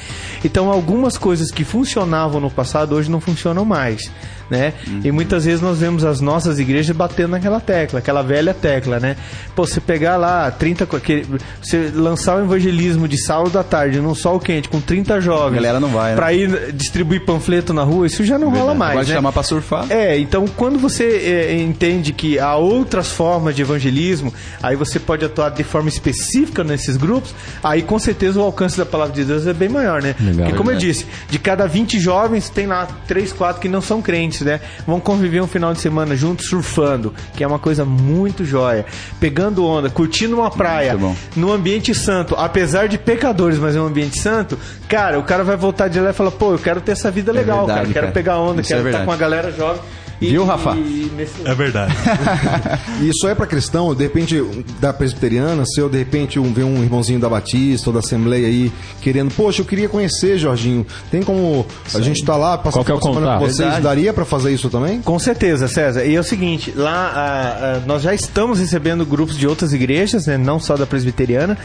Então, 0.44 0.72
algumas 0.72 1.18
coisas 1.18 1.52
que 1.52 1.64
funcionavam 1.64 2.42
no 2.42 2.50
passado 2.50 2.96
hoje 2.96 3.10
não 3.12 3.22
funcionam 3.22 3.64
mais. 3.64 4.12
Né? 4.52 4.74
E 5.02 5.10
muitas 5.14 5.46
vezes 5.46 5.62
nós 5.62 5.80
vemos 5.80 6.04
as 6.04 6.20
nossas 6.20 6.60
igrejas 6.60 6.94
batendo 6.94 7.30
naquela 7.32 7.62
tecla, 7.62 8.00
aquela 8.00 8.22
velha 8.22 8.54
tecla, 8.54 9.00
né? 9.00 9.16
Pô, 9.56 9.66
você 9.66 9.80
pegar 9.80 10.18
lá 10.18 10.52
30, 10.52 10.86
co- 10.86 11.00
que- 11.00 11.26
você 11.64 11.90
lançar 11.96 12.36
o 12.36 12.44
evangelismo 12.44 13.08
de 13.08 13.18
sábado 13.18 13.58
à 13.58 13.64
tarde 13.64 14.02
num 14.02 14.14
sol 14.14 14.42
quente 14.42 14.68
com 14.68 14.82
30 14.82 15.22
jovens, 15.22 15.54
A 15.54 15.62
galera 15.62 15.80
não 15.80 15.88
vai, 15.88 16.10
né? 16.12 16.16
pra 16.18 16.34
ir 16.34 16.74
distribuir 16.74 17.24
panfleto 17.24 17.72
na 17.74 17.84
rua, 17.84 18.06
isso 18.08 18.26
já 18.26 18.38
não 18.38 18.50
rola 18.50 18.76
mais. 18.76 18.96
Pode 18.98 19.08
né? 19.10 19.16
chamar 19.16 19.32
pra 19.32 19.42
surfar. 19.42 19.86
É, 19.90 20.18
então 20.20 20.46
quando 20.46 20.78
você 20.78 21.06
é, 21.06 21.56
entende 21.62 22.12
que 22.12 22.38
há 22.38 22.58
outras 22.58 23.08
formas 23.10 23.56
de 23.56 23.62
evangelismo, 23.62 24.34
aí 24.62 24.76
você 24.76 25.00
pode 25.00 25.24
atuar 25.24 25.52
de 25.52 25.64
forma 25.64 25.88
específica 25.88 26.62
nesses 26.62 26.98
grupos, 26.98 27.34
aí 27.64 27.82
com 27.84 27.98
certeza 27.98 28.38
o 28.38 28.44
alcance 28.44 28.78
da 28.78 28.86
palavra 28.86 29.14
de 29.16 29.24
Deus 29.24 29.48
é 29.48 29.54
bem 29.54 29.70
maior, 29.70 30.02
né? 30.02 30.14
Legal. 30.20 30.46
Porque 30.48 30.58
como 30.58 30.72
eu 30.72 30.76
disse, 30.78 31.06
de 31.30 31.40
cada 31.40 31.66
20 31.68 31.98
jovens, 32.02 32.50
tem 32.50 32.68
lá 32.68 32.86
3, 33.08 33.32
4 33.32 33.62
que 33.62 33.70
não 33.70 33.80
são 33.80 34.02
crentes, 34.02 34.41
né? 34.44 34.60
Vão 34.86 35.00
conviver 35.00 35.42
um 35.42 35.48
final 35.48 35.74
de 35.74 35.80
semana 35.80 36.16
juntos 36.16 36.48
surfando, 36.48 37.14
que 37.36 37.44
é 37.44 37.48
uma 37.48 37.60
coisa 37.60 37.86
muito 37.86 38.44
jóia. 38.46 38.86
Pegando 39.20 39.66
onda, 39.66 39.90
curtindo 39.90 40.36
uma 40.38 40.50
praia, 40.52 40.98
num 41.36 41.52
ambiente 41.52 41.94
santo, 41.94 42.36
apesar 42.36 42.88
de 42.88 42.98
pecadores, 42.98 43.58
mas 43.58 43.76
é 43.76 43.82
um 43.82 43.88
ambiente 43.88 44.20
santo, 44.20 44.58
cara, 44.88 45.20
o 45.20 45.24
cara 45.24 45.44
vai 45.44 45.56
voltar 45.56 45.88
de 45.88 46.00
lá 46.00 46.10
e 46.12 46.14
falar, 46.14 46.32
pô, 46.32 46.54
eu 46.54 46.60
quero 46.60 46.82
ter 46.82 46.92
essa 46.92 47.10
vida 47.12 47.32
legal, 47.32 47.66
verdade, 47.66 47.80
cara, 47.80 47.94
quero 47.94 48.06
cara. 48.08 48.12
pegar 48.14 48.38
onda, 48.40 48.62
Isso 48.62 48.74
é 48.74 48.78
quero 48.78 48.90
estar 48.90 49.00
verdade. 49.00 49.06
com 49.06 49.12
a 49.12 49.18
galera 49.18 49.52
jovem. 49.52 49.82
E- 50.22 50.30
Viu, 50.30 50.46
Rafa? 50.46 50.76
nesse- 50.76 51.42
É 51.44 51.54
verdade. 51.56 51.94
E 53.02 53.10
isso 53.10 53.28
é 53.28 53.34
pra 53.34 53.48
cristão, 53.48 53.96
de 53.96 54.04
repente 54.04 54.40
da 54.80 54.94
presbiteriana, 54.94 55.64
se 55.66 55.80
eu 55.82 55.90
de 55.90 55.98
repente 55.98 56.40
um, 56.40 56.54
ver 56.54 56.64
um 56.64 56.84
irmãozinho 56.84 57.20
da 57.20 57.28
Batista 57.28 57.90
ou 57.90 57.94
da 57.94 58.00
Assembleia 58.00 58.46
aí 58.48 58.72
querendo, 59.02 59.34
poxa, 59.34 59.62
eu 59.62 59.66
queria 59.66 59.90
conhecer, 59.90 60.38
Jorginho. 60.38 60.86
Tem 61.10 61.24
como 61.24 61.66
a 61.94 62.00
gente 62.02 62.24
tá 62.24 62.36
lá 62.38 62.58
passar 62.58 62.84
Qual 62.84 62.86
que 62.86 62.92
é 62.92 62.96
com 62.96 63.14
contato? 63.16 63.40
vocês? 63.40 63.58
Verdade. 63.58 63.82
Daria 63.82 64.14
pra 64.14 64.24
fazer 64.26 64.54
isso 64.54 64.70
também? 64.70 65.02
Com 65.02 65.18
certeza, 65.18 65.68
César. 65.68 66.04
E 66.06 66.16
é 66.16 66.20
o 66.20 66.24
seguinte, 66.24 66.72
lá 66.76 67.82
nós 67.88 68.04
já 68.04 68.14
estamos 68.14 68.60
recebendo 68.60 69.06
grupos 69.06 69.36
de 69.38 69.48
outras 69.48 69.74
igrejas, 69.74 70.28
né, 70.28 70.38
não 70.38 70.60
só 70.60 70.78
da 70.78 70.86
presbiteriana. 70.86 71.58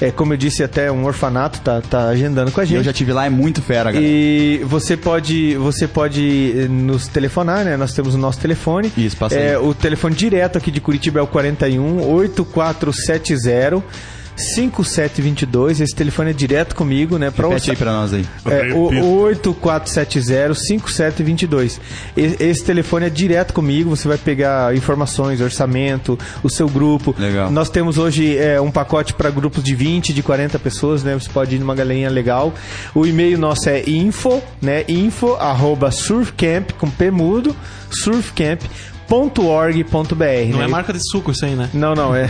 É, 0.00 0.10
como 0.10 0.32
eu 0.32 0.36
disse, 0.38 0.62
até 0.64 0.90
um 0.90 1.04
orfanato 1.04 1.60
tá, 1.60 1.80
tá 1.82 2.08
agendando 2.08 2.50
com 2.50 2.60
a 2.60 2.64
gente. 2.64 2.78
Eu 2.78 2.82
já 2.84 2.92
tive 2.92 3.12
lá, 3.12 3.26
é 3.26 3.30
muito 3.30 3.60
fera, 3.60 3.92
galera. 3.92 4.02
E 4.10 4.62
você 4.64 4.96
pode, 4.96 5.54
você 5.56 5.86
pode 5.86 6.54
eh, 6.56 6.68
nos 6.68 7.06
telefonar, 7.06 7.64
né? 7.66 7.76
Nós 7.76 7.92
temos 8.00 8.14
o 8.14 8.18
nosso 8.18 8.40
telefone. 8.40 8.90
Isso, 8.96 9.16
passa 9.16 9.36
é, 9.36 9.50
aí. 9.50 9.56
O 9.56 9.74
telefone 9.74 10.14
direto 10.14 10.56
aqui 10.56 10.70
de 10.70 10.80
Curitiba 10.80 11.20
é 11.20 11.22
o 11.22 11.26
41 11.26 12.10
8470 12.10 13.84
5722. 14.40 15.80
Esse 15.80 15.94
telefone 15.94 16.30
é 16.30 16.32
direto 16.32 16.74
comigo, 16.74 17.18
né? 17.18 17.30
Pra 17.30 17.48
Repete 17.48 17.70
aí 17.70 17.76
pra 17.76 17.92
nós 17.92 18.12
aí. 18.14 18.24
é, 18.46 18.72
o 18.74 18.90
8470-5722. 19.34 21.80
E- 22.16 22.36
Esse 22.40 22.64
telefone 22.64 23.06
é 23.06 23.10
direto 23.10 23.52
comigo, 23.52 23.90
você 23.90 24.08
vai 24.08 24.18
pegar 24.18 24.74
informações, 24.74 25.40
orçamento, 25.40 26.18
o 26.42 26.48
seu 26.48 26.68
grupo. 26.68 27.14
Legal. 27.18 27.50
Nós 27.50 27.68
temos 27.70 27.98
hoje 27.98 28.36
é, 28.36 28.60
um 28.60 28.70
pacote 28.70 29.14
para 29.14 29.30
grupos 29.30 29.62
de 29.62 29.74
20, 29.74 30.12
de 30.12 30.22
40 30.22 30.58
pessoas, 30.58 31.02
né? 31.04 31.14
Você 31.14 31.28
pode 31.30 31.56
ir 31.56 31.58
numa 31.58 31.74
galerinha 31.74 32.10
legal. 32.10 32.52
O 32.94 33.06
e-mail 33.06 33.38
nosso 33.38 33.68
é 33.68 33.82
info, 33.88 34.40
né? 34.60 34.84
Info 34.88 35.34
arroba 35.34 35.90
surfcamp, 35.90 36.70
com 36.78 36.88
P 36.90 37.10
mudo, 37.10 37.54
surfcamp.org.br. 39.10 40.50
Não 40.50 40.58
né? 40.58 40.64
é 40.64 40.68
marca 40.68 40.92
de 40.92 41.00
suco 41.10 41.32
isso 41.32 41.44
aí, 41.44 41.54
né? 41.54 41.68
Não, 41.74 41.94
não, 41.94 42.14
é. 42.14 42.28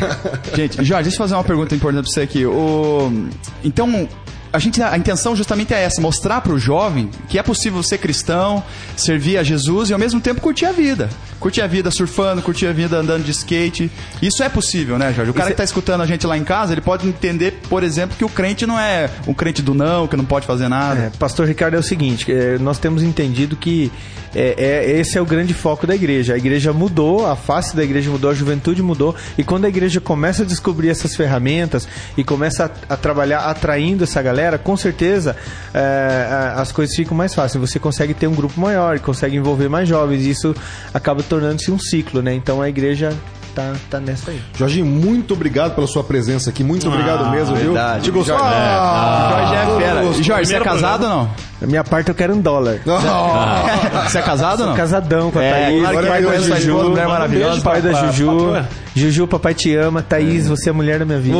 Gente, 0.56 0.82
Jorge, 0.82 1.04
deixa 1.04 1.16
eu 1.16 1.18
fazer 1.18 1.34
uma 1.34 1.44
pergunta 1.44 1.74
importante 1.74 2.04
pra 2.04 2.12
você 2.12 2.22
aqui. 2.22 2.46
O... 2.46 3.28
Então, 3.62 4.08
a, 4.52 4.58
gente, 4.58 4.82
a 4.82 4.96
intenção 4.96 5.34
justamente 5.34 5.72
é 5.72 5.82
essa, 5.82 6.00
mostrar 6.00 6.40
pro 6.40 6.58
jovem 6.58 7.10
que 7.28 7.38
é 7.38 7.42
possível 7.42 7.82
ser 7.82 7.98
cristão, 7.98 8.62
servir 8.96 9.38
a 9.38 9.42
Jesus 9.42 9.90
e 9.90 9.92
ao 9.92 9.98
mesmo 9.98 10.20
tempo 10.20 10.40
curtir 10.40 10.66
a 10.66 10.72
vida. 10.72 11.08
Curtir 11.40 11.62
a 11.62 11.66
vida 11.66 11.90
surfando, 11.90 12.42
curtir 12.42 12.66
a 12.66 12.72
vida 12.72 12.96
andando 12.96 13.24
de 13.24 13.30
skate. 13.30 13.90
Isso 14.20 14.42
é 14.42 14.48
possível, 14.48 14.98
né, 14.98 15.12
Jorge? 15.12 15.30
O 15.30 15.34
cara 15.34 15.50
que 15.50 15.56
tá 15.56 15.64
escutando 15.64 16.02
a 16.02 16.06
gente 16.06 16.26
lá 16.26 16.36
em 16.36 16.44
casa, 16.44 16.72
ele 16.72 16.80
pode 16.80 17.08
entender, 17.08 17.60
por 17.68 17.82
exemplo, 17.82 18.16
que 18.16 18.24
o 18.24 18.28
crente 18.28 18.66
não 18.66 18.78
é 18.78 19.10
um 19.26 19.34
crente 19.34 19.62
do 19.62 19.74
não, 19.74 20.06
que 20.06 20.16
não 20.16 20.24
pode 20.24 20.46
fazer 20.46 20.68
nada. 20.68 21.00
É, 21.00 21.10
Pastor 21.18 21.46
Ricardo, 21.46 21.74
é 21.74 21.78
o 21.78 21.82
seguinte, 21.82 22.30
é, 22.30 22.58
nós 22.58 22.78
temos 22.78 23.02
entendido 23.02 23.56
que 23.56 23.90
é, 24.34 24.54
é- 24.56 25.00
esse 25.00 25.18
é 25.18 25.20
o 25.20 25.26
grande 25.26 25.52
foco 25.52 25.86
da 25.86 25.94
igreja. 25.94 26.34
A 26.34 26.36
igreja 26.36 26.72
mudou, 26.72 27.26
a 27.26 27.36
face 27.36 27.76
da 27.76 27.84
igreja 27.84 28.10
mudou, 28.10 28.30
a 28.30 28.34
juventude 28.34 28.82
mudou, 28.82 29.14
e 29.36 29.44
quando 29.44 29.64
a 29.64 29.68
igreja 29.68 30.00
começa 30.00 30.42
a 30.42 30.46
descobrir 30.46 30.88
essas 30.88 31.14
ferramentas 31.14 31.86
e 32.16 32.24
começa 32.24 32.70
a, 32.88 32.94
a 32.94 32.96
trabalhar 32.96 33.40
atraindo 33.40 34.04
essa 34.04 34.22
galera, 34.22 34.41
com 34.58 34.76
certeza 34.76 35.36
é, 35.74 36.52
as 36.56 36.70
coisas 36.72 36.94
ficam 36.94 37.16
mais 37.16 37.34
fáceis. 37.34 37.60
Você 37.60 37.78
consegue 37.78 38.14
ter 38.14 38.26
um 38.26 38.34
grupo 38.34 38.60
maior, 38.60 38.98
consegue 39.00 39.36
envolver 39.36 39.68
mais 39.68 39.88
jovens, 39.88 40.24
e 40.24 40.30
isso 40.30 40.54
acaba 40.92 41.22
tornando-se 41.22 41.70
um 41.70 41.78
ciclo, 41.78 42.20
né? 42.22 42.34
Então 42.34 42.60
a 42.62 42.68
igreja 42.68 43.12
tá, 43.54 43.72
tá 43.90 44.00
nessa 44.00 44.30
aí. 44.30 44.40
Jorginho, 44.56 44.86
muito 44.86 45.34
obrigado 45.34 45.74
pela 45.74 45.86
sua 45.86 46.02
presença 46.04 46.50
aqui. 46.50 46.64
Muito 46.64 46.88
obrigado 46.88 47.30
mesmo, 47.30 47.54
viu? 47.56 47.72
verdade. 47.72 48.04
Te 48.04 48.10
gostou? 48.10 48.36
Jorge, 48.38 48.54
Ah, 48.56 49.28
Jorge 49.30 49.54
é 49.54 49.86
fera. 49.86 50.04
E 50.04 50.22
Jorge, 50.22 50.46
você 50.46 50.56
é 50.56 50.60
casado 50.60 51.02
ou 51.04 51.08
não? 51.10 51.30
Da 51.60 51.66
minha 51.68 51.84
parte 51.84 52.08
eu 52.08 52.14
quero 52.14 52.34
um 52.34 52.40
dólar. 52.40 52.78
Ah, 52.88 54.08
Você 54.08 54.18
é 54.18 54.22
casado 54.22 54.60
ou 54.62 54.66
não? 54.68 54.74
Casadão 54.74 55.30
com 55.30 55.38
a 55.38 55.42
É, 55.44 55.52
Thaís, 55.66 55.80
claro 55.82 55.98
que 55.98 56.06
pai 56.08 56.22
vai 56.22 56.36
da 56.38 56.42
sua 56.44 56.56
Juju, 56.60 56.88
mulher 56.90 57.06
maravilhosa, 57.06 57.60
pai 57.60 57.82
da 57.82 57.92
Juju. 57.92 58.26
patroa. 58.26 58.68
Juju, 58.96 59.26
papai 59.28 59.54
te 59.54 59.74
ama. 59.76 60.02
Thaís, 60.02 60.48
você 60.48 60.68
é 60.68 60.72
a 60.72 60.74
mulher 60.74 60.98
da 60.98 61.04
minha 61.04 61.18
vida. 61.20 61.36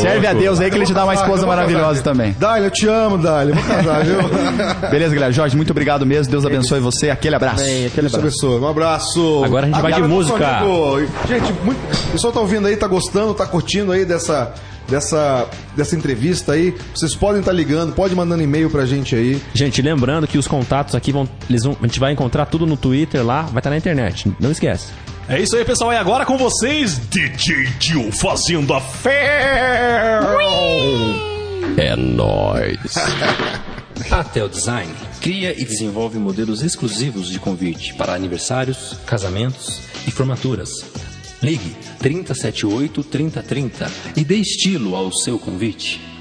Serve 0.00 0.26
a 0.26 0.32
Deus 0.32 0.60
aí 0.60 0.70
que 0.70 0.76
ele 0.76 0.86
te 0.86 0.94
dá 0.94 1.04
uma 1.04 1.14
esposa 1.14 1.46
maravilhosa 1.46 2.02
também. 2.02 2.34
Dália, 2.38 2.66
eu 2.66 2.70
te 2.70 2.86
amo, 2.86 3.18
Dália. 3.18 3.54
Vou 3.54 3.64
casar, 3.64 4.04
viu? 4.04 4.18
Beleza, 4.90 5.14
galera? 5.14 5.32
Jorge, 5.32 5.56
muito 5.56 5.70
obrigado 5.70 6.04
mesmo. 6.06 6.30
Deus 6.30 6.44
abençoe 6.44 6.80
você. 6.80 7.10
Aquele 7.10 7.36
abraço. 7.36 7.64
Bem, 7.64 7.86
aquele 7.86 8.08
Deus 8.08 8.14
abraço. 8.14 8.46
abençoe. 8.46 8.60
Um 8.60 8.68
abraço. 8.68 9.44
Agora 9.44 9.66
a 9.66 9.68
gente 9.68 9.80
vai 9.80 9.92
de 9.92 10.02
música. 10.02 10.60
Gente, 11.28 11.52
muito... 11.64 11.78
o 12.08 12.12
pessoal 12.12 12.32
tá 12.32 12.40
ouvindo 12.40 12.66
aí, 12.66 12.76
tá 12.76 12.86
gostando, 12.86 13.34
tá 13.34 13.46
curtindo 13.46 13.92
aí 13.92 14.04
dessa, 14.04 14.54
dessa, 14.88 15.46
dessa 15.76 15.96
entrevista 15.96 16.52
aí. 16.52 16.74
Vocês 16.94 17.14
podem 17.14 17.40
estar 17.40 17.52
ligando, 17.52 17.92
pode 17.92 18.14
mandando 18.14 18.42
e-mail 18.42 18.70
pra 18.70 18.84
gente 18.86 19.14
aí. 19.14 19.40
Gente, 19.52 19.80
lembrando 19.82 20.26
que 20.26 20.38
os 20.38 20.46
contatos 20.46 20.94
aqui 20.94 21.12
vão, 21.12 21.28
eles 21.48 21.64
vão. 21.64 21.76
A 21.80 21.86
gente 21.86 22.00
vai 22.00 22.12
encontrar 22.12 22.46
tudo 22.46 22.66
no 22.66 22.76
Twitter 22.76 23.24
lá, 23.24 23.42
vai 23.42 23.58
estar 23.58 23.70
na 23.70 23.76
internet. 23.76 24.32
Não 24.40 24.50
esquece. 24.50 24.88
É 25.28 25.40
isso 25.40 25.56
aí, 25.56 25.64
pessoal. 25.64 25.92
E 25.92 25.96
agora 25.96 26.26
com 26.26 26.36
vocês, 26.36 26.98
DJ 27.08 27.70
Tio 27.78 28.12
fazendo 28.12 28.74
a 28.74 28.80
fé. 28.80 30.20
É 31.78 31.96
nóis. 31.96 32.78
Atel 34.10 34.48
Design 34.48 34.92
cria 35.20 35.58
e 35.58 35.64
desenvolve 35.64 36.18
modelos 36.18 36.62
exclusivos 36.62 37.30
de 37.30 37.38
convite 37.38 37.94
para 37.94 38.12
aniversários, 38.12 38.98
casamentos 39.06 39.80
e 40.06 40.10
formaturas. 40.10 40.84
Ligue 41.42 41.74
3078 42.00 43.02
3030 43.04 43.90
e 44.16 44.24
dê 44.24 44.36
estilo 44.36 44.94
ao 44.94 45.10
seu 45.10 45.38
convite. 45.38 46.13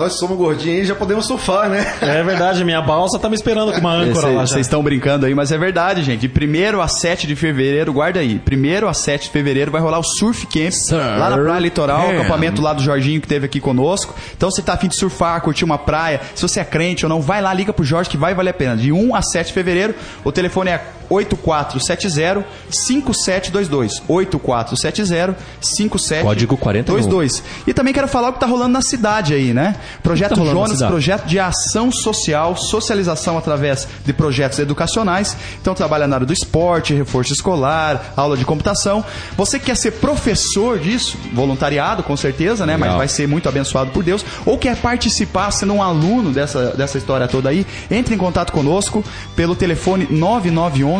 Nós 0.00 0.18
somos 0.18 0.36
gordinhos 0.36 0.84
e 0.84 0.86
já 0.86 0.94
podemos 0.94 1.26
surfar, 1.26 1.68
né? 1.68 1.94
É 2.00 2.22
verdade, 2.22 2.64
minha 2.64 2.80
balsa 2.80 3.18
tá 3.18 3.28
me 3.28 3.34
esperando 3.34 3.70
com 3.72 3.78
uma 3.78 3.92
âncora 3.92 4.28
lá. 4.28 4.46
Vocês 4.46 4.62
estão 4.62 4.82
brincando 4.82 5.26
aí, 5.26 5.34
mas 5.34 5.52
é 5.52 5.58
verdade, 5.58 6.02
gente. 6.02 6.26
De 6.26 6.74
1 6.74 6.80
a 6.80 6.88
7 6.88 7.26
de 7.26 7.36
fevereiro, 7.36 7.92
guarda 7.92 8.18
aí. 8.18 8.40
1 8.50 8.88
a 8.88 8.94
7 8.94 9.24
de 9.24 9.30
fevereiro 9.30 9.70
vai 9.70 9.80
rolar 9.80 9.98
o 9.98 10.02
Surf 10.02 10.46
Camp 10.46 10.72
lá 10.90 11.30
na 11.30 11.36
Praia 11.36 11.60
Litoral, 11.60 12.08
o 12.08 12.10
acampamento 12.12 12.62
lá 12.62 12.72
do 12.72 12.82
Jorginho 12.82 13.20
que 13.20 13.28
teve 13.28 13.44
aqui 13.44 13.60
conosco. 13.60 14.14
Então 14.34 14.50
você 14.50 14.62
tá 14.62 14.72
afim 14.72 14.88
de 14.88 14.98
surfar, 14.98 15.40
curtir 15.42 15.64
uma 15.64 15.76
praia, 15.76 16.20
se 16.34 16.40
você 16.40 16.60
é 16.60 16.64
crente 16.64 17.04
ou 17.04 17.10
não, 17.10 17.20
vai 17.20 17.42
lá, 17.42 17.52
liga 17.52 17.72
pro 17.72 17.84
Jorge 17.84 18.08
que 18.08 18.16
vai 18.16 18.34
valer 18.34 18.50
a 18.50 18.54
pena. 18.54 18.76
De 18.76 18.90
1 18.90 19.14
a 19.14 19.20
7 19.20 19.48
de 19.48 19.52
fevereiro, 19.52 19.94
o 20.24 20.32
telefone 20.32 20.70
é 20.70 20.82
8470 21.10 22.46
5722. 22.70 24.02
8470 24.08 25.36
5722. 25.60 26.22
Código 26.22 26.56
41. 26.56 27.28
E 27.66 27.74
também 27.74 27.92
quero 27.92 28.08
falar 28.08 28.30
o 28.30 28.32
que 28.32 28.40
tá 28.40 28.46
rolando 28.46 28.72
na 28.72 28.82
cidade 28.82 29.34
aí, 29.34 29.52
né? 29.52 29.76
Projeto 30.02 30.36
tá 30.36 30.44
Jonas, 30.44 30.82
projeto 30.82 31.26
de 31.26 31.38
ação 31.38 31.90
social, 31.90 32.56
socialização 32.56 33.36
através 33.36 33.88
de 34.04 34.12
projetos 34.12 34.58
educacionais. 34.58 35.36
Então 35.60 35.74
trabalha 35.74 36.06
na 36.06 36.16
área 36.16 36.26
do 36.26 36.32
esporte, 36.32 36.94
reforço 36.94 37.32
escolar, 37.32 38.12
aula 38.16 38.36
de 38.36 38.44
computação. 38.44 39.04
Você 39.36 39.58
que 39.58 39.66
quer 39.66 39.76
ser 39.76 39.92
professor 39.92 40.78
disso, 40.78 41.18
voluntariado 41.32 42.02
com 42.02 42.16
certeza, 42.16 42.64
né? 42.64 42.74
Mas 42.74 42.82
Legal. 42.82 42.98
vai 42.98 43.08
ser 43.08 43.26
muito 43.26 43.48
abençoado 43.48 43.90
por 43.90 44.04
Deus. 44.04 44.24
Ou 44.46 44.56
quer 44.56 44.76
participar 44.76 45.50
sendo 45.50 45.74
um 45.74 45.82
aluno 45.82 46.30
dessa, 46.30 46.70
dessa 46.76 46.98
história 46.98 47.26
toda 47.26 47.48
aí, 47.48 47.66
entre 47.90 48.14
em 48.14 48.18
contato 48.18 48.52
conosco 48.52 49.04
pelo 49.34 49.54
telefone 49.54 50.06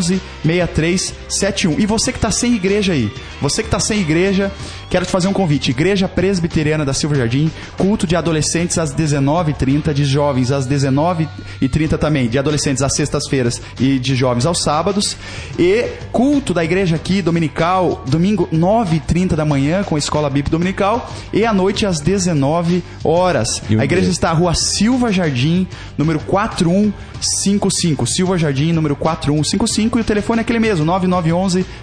9911 0.00 0.22
6371. 0.44 1.78
E 1.78 1.86
você 1.86 2.12
que 2.12 2.18
está 2.18 2.30
sem 2.30 2.54
igreja 2.54 2.92
aí, 2.92 3.12
você 3.40 3.62
que 3.62 3.68
está 3.68 3.78
sem 3.78 4.00
igreja, 4.00 4.50
quero 4.88 5.04
te 5.04 5.12
fazer 5.12 5.28
um 5.28 5.32
convite. 5.32 5.70
Igreja 5.70 6.08
Presbiteriana 6.08 6.84
da 6.84 6.92
Silva 6.92 7.14
Jardim, 7.14 7.50
culto 7.76 8.06
de 8.06 8.16
adolescentes 8.16 8.78
às 8.78 8.94
19h30, 8.94 9.92
de 9.92 10.04
jovens 10.04 10.50
às 10.50 10.66
19h30 10.66 11.98
também, 11.98 12.28
de 12.28 12.38
adolescentes 12.38 12.82
às 12.82 12.94
sextas-feiras 12.94 13.60
e 13.78 13.98
de 13.98 14.14
jovens 14.14 14.46
aos 14.46 14.62
sábados. 14.62 15.16
E 15.58 15.84
culto 16.10 16.54
da 16.54 16.64
igreja 16.64 16.96
aqui, 16.96 17.22
dominical, 17.22 18.04
domingo 18.06 18.48
9h30 18.52 19.34
da 19.34 19.44
manhã, 19.44 19.82
com 19.84 19.96
a 19.96 19.98
Escola 19.98 20.28
Bíblica 20.28 20.50
Dominical, 20.50 21.10
e 21.32 21.44
à 21.44 21.52
noite 21.52 21.86
às 21.86 22.00
19 22.00 22.82
horas. 23.04 23.62
Um 23.70 23.80
A 23.80 23.84
igreja 23.84 24.10
está 24.10 24.30
na 24.30 24.34
rua 24.34 24.54
Silva 24.54 25.12
Jardim, 25.12 25.66
número 25.98 26.20
4155. 26.20 28.06
Silva 28.06 28.38
Jardim, 28.38 28.72
número 28.72 28.94
4155. 28.94 29.89
E 29.98 30.02
o 30.02 30.04
telefone 30.04 30.40
é 30.40 30.42
aquele 30.42 30.58
mesmo, 30.58 30.84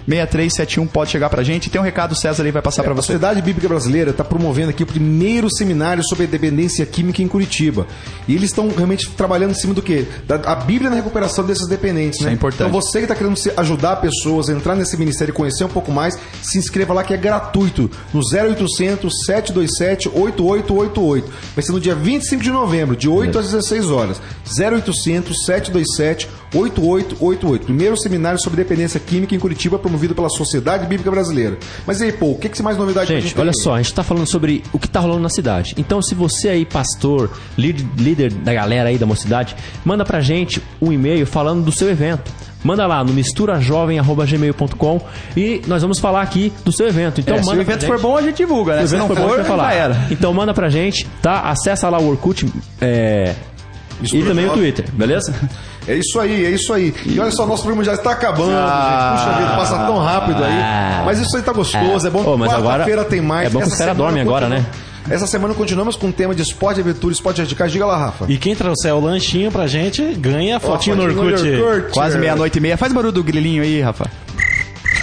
9911-6371. 0.08 0.88
Pode 0.88 1.10
chegar 1.10 1.28
pra 1.30 1.42
gente. 1.42 1.70
Tem 1.70 1.80
um 1.80 1.84
recado, 1.84 2.12
o 2.12 2.16
César 2.16 2.44
aí 2.44 2.50
vai 2.50 2.62
passar 2.62 2.82
pra 2.82 2.92
A 2.92 2.94
você. 2.94 3.06
Sociedade 3.08 3.42
Bíblica 3.42 3.68
Brasileira 3.68 4.10
está 4.10 4.24
promovendo 4.24 4.70
aqui 4.70 4.82
o 4.82 4.86
primeiro 4.86 5.48
seminário 5.54 6.02
sobre 6.08 6.24
a 6.24 6.28
dependência 6.28 6.84
química 6.86 7.22
em 7.22 7.28
Curitiba. 7.28 7.86
E 8.26 8.34
eles 8.34 8.50
estão 8.50 8.68
realmente 8.74 9.08
trabalhando 9.10 9.50
em 9.52 9.54
cima 9.54 9.74
do 9.74 9.82
quê? 9.82 10.06
Da, 10.26 10.36
a 10.36 10.54
Bíblia 10.54 10.90
na 10.90 10.96
recuperação 10.96 11.44
desses 11.44 11.66
dependentes, 11.68 12.20
né? 12.20 12.30
é 12.30 12.34
importante. 12.34 12.68
Então 12.68 12.80
você 12.80 12.98
que 12.98 13.04
está 13.04 13.14
querendo 13.14 13.36
se- 13.36 13.52
ajudar 13.56 13.96
pessoas 13.96 14.48
a 14.48 14.52
entrar 14.52 14.74
nesse 14.74 14.96
ministério 14.96 15.32
e 15.32 15.34
conhecer 15.34 15.64
um 15.64 15.68
pouco 15.68 15.90
mais, 15.92 16.18
se 16.42 16.58
inscreva 16.58 16.92
lá 16.94 17.02
que 17.04 17.14
é 17.14 17.16
gratuito 17.16 17.90
no 18.12 18.20
0800 18.20 19.12
727 19.26 20.08
8888. 20.08 21.30
Vai 21.54 21.64
ser 21.64 21.72
no 21.72 21.80
dia 21.80 21.94
25 21.94 22.42
de 22.42 22.50
novembro, 22.50 22.96
de 22.96 23.08
8 23.08 23.38
às 23.38 23.46
16 23.46 23.90
horas. 23.90 24.20
0800 24.58 25.44
727 25.44 26.26
8888. 26.26 26.47
Primeiro 27.64 27.96
seminário 27.96 28.40
sobre 28.40 28.62
dependência 28.62 28.98
química 28.98 29.34
em 29.34 29.38
Curitiba 29.38 29.78
promovido 29.78 30.14
pela 30.14 30.28
Sociedade 30.28 30.86
Bíblica 30.86 31.10
Brasileira. 31.10 31.58
Mas 31.86 32.00
e 32.00 32.04
aí, 32.04 32.12
pô, 32.12 32.30
o 32.30 32.38
que, 32.38 32.48
que 32.48 32.62
mais 32.62 32.76
novidade 32.76 33.08
Gente, 33.08 33.34
tem 33.34 33.42
olha 33.42 33.52
só, 33.52 33.74
a 33.74 33.78
gente 33.82 33.92
tá 33.94 34.02
falando 34.02 34.26
sobre 34.26 34.62
o 34.72 34.78
que 34.78 34.88
tá 34.88 35.00
rolando 35.00 35.20
na 35.20 35.28
cidade. 35.28 35.74
Então, 35.76 36.00
se 36.00 36.14
você 36.14 36.48
aí, 36.48 36.64
pastor, 36.64 37.30
líder, 37.56 37.86
líder 37.96 38.32
da 38.32 38.54
galera 38.54 38.88
aí 38.88 38.96
da 38.98 39.06
mocidade, 39.06 39.54
manda 39.84 40.04
pra 40.04 40.20
gente 40.20 40.62
um 40.80 40.92
e-mail 40.92 41.26
falando 41.26 41.62
do 41.64 41.72
seu 41.72 41.90
evento. 41.90 42.30
Manda 42.64 42.86
lá 42.86 43.04
no 43.04 43.12
misturajovem.gmail.com 43.12 45.00
e 45.36 45.62
nós 45.66 45.82
vamos 45.82 45.98
falar 46.00 46.22
aqui 46.22 46.52
do 46.64 46.72
seu 46.72 46.88
evento. 46.88 47.20
Então, 47.20 47.36
É, 47.36 47.42
se 47.42 47.46
manda 47.46 47.58
o 47.58 47.62
evento 47.62 47.86
for 47.86 47.96
gente. 47.96 48.02
bom, 48.02 48.16
a 48.16 48.22
gente 48.22 48.36
divulga, 48.36 48.74
né? 48.76 48.82
Se 48.82 48.88
Se 48.88 48.94
o 48.94 48.98
não 48.98 49.04
evento 49.06 49.16
for 49.18 49.22
bom, 49.22 49.26
a 49.26 49.28
for, 49.30 49.38
gente 49.38 49.48
vai 49.48 49.56
já 49.56 49.62
falar. 49.62 49.74
era. 49.74 50.06
Então 50.10 50.32
manda 50.34 50.52
pra 50.54 50.68
gente, 50.68 51.06
tá? 51.22 51.42
Acessa 51.42 51.88
lá 51.88 51.98
o 52.00 52.08
Orkut 52.08 52.46
é, 52.80 53.34
e 54.12 54.22
também 54.24 54.46
o. 54.48 54.52
Twitter, 54.52 54.84
beleza? 54.92 55.32
É 55.88 55.94
isso 55.96 56.20
aí, 56.20 56.44
é 56.44 56.50
isso 56.50 56.72
aí. 56.72 56.94
E 57.06 57.18
olha 57.18 57.30
só, 57.30 57.46
nosso 57.46 57.62
programa 57.62 57.82
já 57.82 57.94
está 57.94 58.10
acabando, 58.12 58.52
Ah. 58.54 59.14
gente. 59.16 59.24
Puxa 59.26 59.38
vida, 59.38 59.56
passa 59.56 59.78
tão 59.86 59.98
rápido 59.98 60.44
aí. 60.44 61.04
Mas 61.06 61.18
isso 61.18 61.36
aí 61.36 61.42
tá 61.42 61.52
gostoso, 61.52 62.06
é, 62.06 62.10
bom. 62.10 62.22
Ô, 62.24 62.36
mas 62.36 62.52
agora- 62.52 62.68
Quarta-feira 62.84 63.04
tem 63.04 63.20
mais. 63.22 63.46
é 63.46 63.50
bom 63.50 63.58
que 63.60 63.64
Essa 63.64 63.72
os 63.72 63.78
caras 63.78 63.94
semana 63.96 64.10
dormem 64.10 64.22
agora, 64.22 64.48
né? 64.48 64.66
Essa 65.10 65.26
semana 65.26 65.54
continuamos 65.54 65.96
com 65.96 66.08
o 66.08 66.12
tema 66.12 66.34
de 66.34 66.42
esporte, 66.42 66.80
aventura, 66.80 67.14
esporte 67.14 67.40
radicais. 67.40 67.72
Diga 67.72 67.86
lá, 67.86 67.96
Rafa. 67.96 68.26
E 68.28 68.36
quem 68.36 68.54
trouxer 68.54 68.94
o 68.94 69.00
lanchinho 69.00 69.50
pra 69.50 69.66
gente 69.66 70.02
ganha 70.18 70.58
a 70.58 70.60
fotinho 70.60 70.96
no 70.96 71.02
Fotinho 71.04 71.66
Orkut. 71.66 71.92
Quase 71.94 72.18
meia-noite 72.18 72.58
e 72.58 72.60
meia. 72.60 72.76
Faz 72.76 72.92
barulho 72.92 73.12
do 73.12 73.24
grilinho 73.24 73.62
aí, 73.62 73.80
Rafa. 73.80 74.04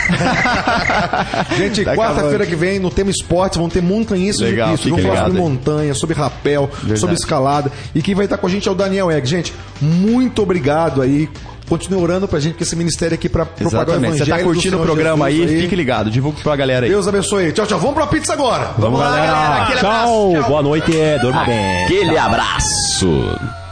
Gente, 1.57 1.83
Tá 1.83 1.95
quarta-feira 1.95 2.45
que 2.45 2.55
vem, 2.55 2.79
no 2.79 2.89
tema 2.89 3.09
esporte, 3.11 3.57
vão 3.57 3.69
ter 3.69 3.81
montanhistas 3.81 4.47
Legal, 4.47 4.77
fica 4.77 4.89
Vamos 4.89 5.05
falar 5.05 5.25
sobre 5.25 5.37
aí. 5.41 5.43
montanha, 5.43 5.93
sobre 5.93 6.15
rapel, 6.15 6.69
Verdade. 6.73 6.99
sobre 6.99 7.15
escalada. 7.15 7.71
E 7.93 8.01
quem 8.01 8.15
vai 8.15 8.25
estar 8.25 8.37
com 8.37 8.47
a 8.47 8.49
gente 8.49 8.67
é 8.67 8.71
o 8.71 8.75
Daniel 8.75 9.11
Egg. 9.11 9.27
Gente, 9.27 9.53
muito 9.81 10.41
obrigado 10.41 11.01
aí. 11.01 11.29
Continue 11.67 11.99
orando 11.99 12.27
pra 12.27 12.39
gente, 12.39 12.51
porque 12.53 12.63
esse 12.63 12.75
ministério 12.75 13.15
aqui 13.15 13.27
pra 13.27 13.43
propagar 13.43 13.79
o 13.87 13.89
Exatamente. 13.89 14.05
evangelho 14.05 14.25
Você 14.25 14.31
tá 14.31 14.37
do 14.37 14.43
curtindo 14.43 14.77
o 14.77 14.81
programa 14.83 15.31
Jesus 15.31 15.51
aí, 15.51 15.61
fique 15.63 15.75
ligado. 15.75 16.11
Divulga 16.11 16.37
pra 16.43 16.55
galera 16.55 16.85
aí. 16.85 16.91
Deus 16.91 17.07
abençoe. 17.07 17.51
Tchau, 17.53 17.65
tchau. 17.65 17.79
Vamos 17.79 17.95
pra 17.95 18.05
pizza 18.05 18.33
agora. 18.33 18.69
Vamos, 18.77 18.99
lá, 18.99 19.09
galera. 19.09 19.31
galera. 19.31 19.63
Aquele 19.63 19.79
Tchau, 19.79 19.89
abraço, 19.89 20.31
tchau. 20.41 20.49
boa 20.49 20.61
noite, 20.61 20.91
dorme 21.23 21.45
bem. 21.45 21.83
Aquele 21.85 22.17
abraço. 22.19 23.64